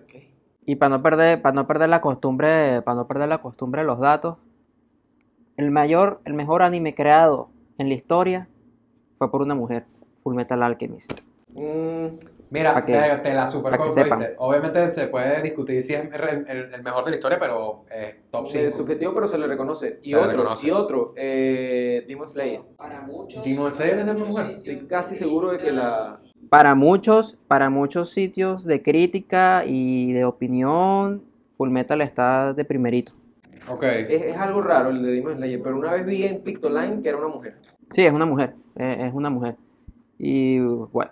[0.71, 3.87] Y para no perder, para no perder la costumbre, para no perder la costumbre de
[3.87, 4.37] los datos,
[5.57, 8.47] el mayor, el mejor anime creado en la historia
[9.17, 9.83] fue por una mujer,
[10.23, 11.11] Full Metal Alchemist.
[11.49, 12.05] Mm,
[12.51, 13.77] Mira, que- te la super.
[14.37, 18.15] Obviamente se puede discutir si es el, el- el mejor de la historia, pero es
[18.31, 18.71] top es 5.
[18.71, 19.99] subjetivo, pero se le reconoce.
[20.03, 20.67] Y Se otro, reconoce.
[20.67, 22.61] y otro, eh, Demon Slayer.
[22.77, 23.43] Para muchos.
[23.43, 24.45] Demon Slayer es de una mujer.
[24.63, 26.21] Estoy casi seguro de que la...
[26.49, 31.23] Para muchos, para muchos sitios de crítica y de opinión,
[31.57, 33.13] Full Metal está de primerito.
[33.67, 33.83] Ok.
[33.83, 37.09] Es, es algo raro el de Demon Slayer, pero una vez vi en Pictoline que
[37.09, 37.57] era una mujer.
[37.93, 39.55] Sí, es una mujer, eh, es una mujer.
[40.17, 41.11] Y bueno,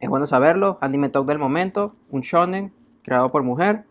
[0.00, 0.78] es bueno saberlo.
[0.80, 3.84] Anime top del momento, un shonen creado por mujer.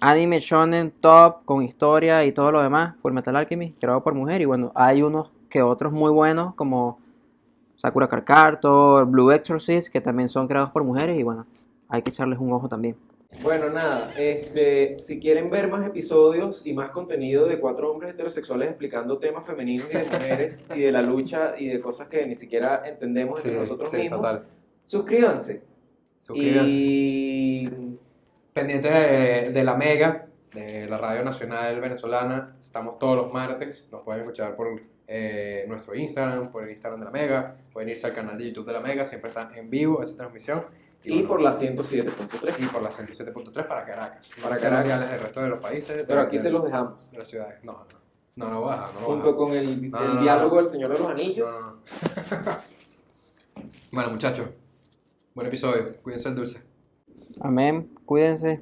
[0.00, 4.40] Anime shonen top con historia y todo lo demás, Full Metal Alchemy, creado por mujer.
[4.40, 6.98] Y bueno, hay unos que otros muy buenos como
[7.80, 11.18] Sakura Card Captor, Blue Exorcist, que también son creados por mujeres.
[11.18, 11.46] Y bueno,
[11.88, 12.94] hay que echarles un ojo también.
[13.42, 18.68] Bueno, nada, este, si quieren ver más episodios y más contenido de cuatro hombres heterosexuales
[18.68, 22.34] explicando temas femeninos y de mujeres y de la lucha y de cosas que ni
[22.34, 24.44] siquiera entendemos entre Sí, nosotros sí, mismos, total.
[24.84, 25.62] suscríbanse.
[26.20, 26.70] Suscríbanse.
[26.70, 27.68] Y
[28.52, 32.56] Pendientes de, de la Mega, de la Radio Nacional Venezolana.
[32.58, 33.88] Estamos todos los martes.
[33.92, 34.82] Nos pueden escuchar por
[35.12, 37.56] eh, nuestro Instagram, por el Instagram de la Mega.
[37.72, 39.04] Pueden irse al canal de YouTube de la Mega.
[39.04, 40.64] Siempre está en vivo esa transmisión.
[41.02, 42.54] y bueno, por la 107.3.
[42.60, 44.30] y por la 107.3 para Caracas.
[44.42, 45.10] Para Caracas.
[45.10, 45.96] del resto de los países.
[45.96, 47.10] de- Pero aquí de- se los dejamos.
[47.10, 47.58] de las ciudades.
[47.64, 47.86] No, no,
[48.36, 49.36] no, no lo voy a dejar, no Junto dejar.
[49.36, 50.60] con el, No, el no, no, diálogo no.
[50.62, 51.48] del Señor de los Anillos.
[51.50, 52.56] No, no, no.
[53.92, 54.48] bueno, muchachos,
[55.34, 55.96] buen episodio.
[56.02, 56.62] Cuídense el dulce.
[57.40, 58.60] Amén, cuídense.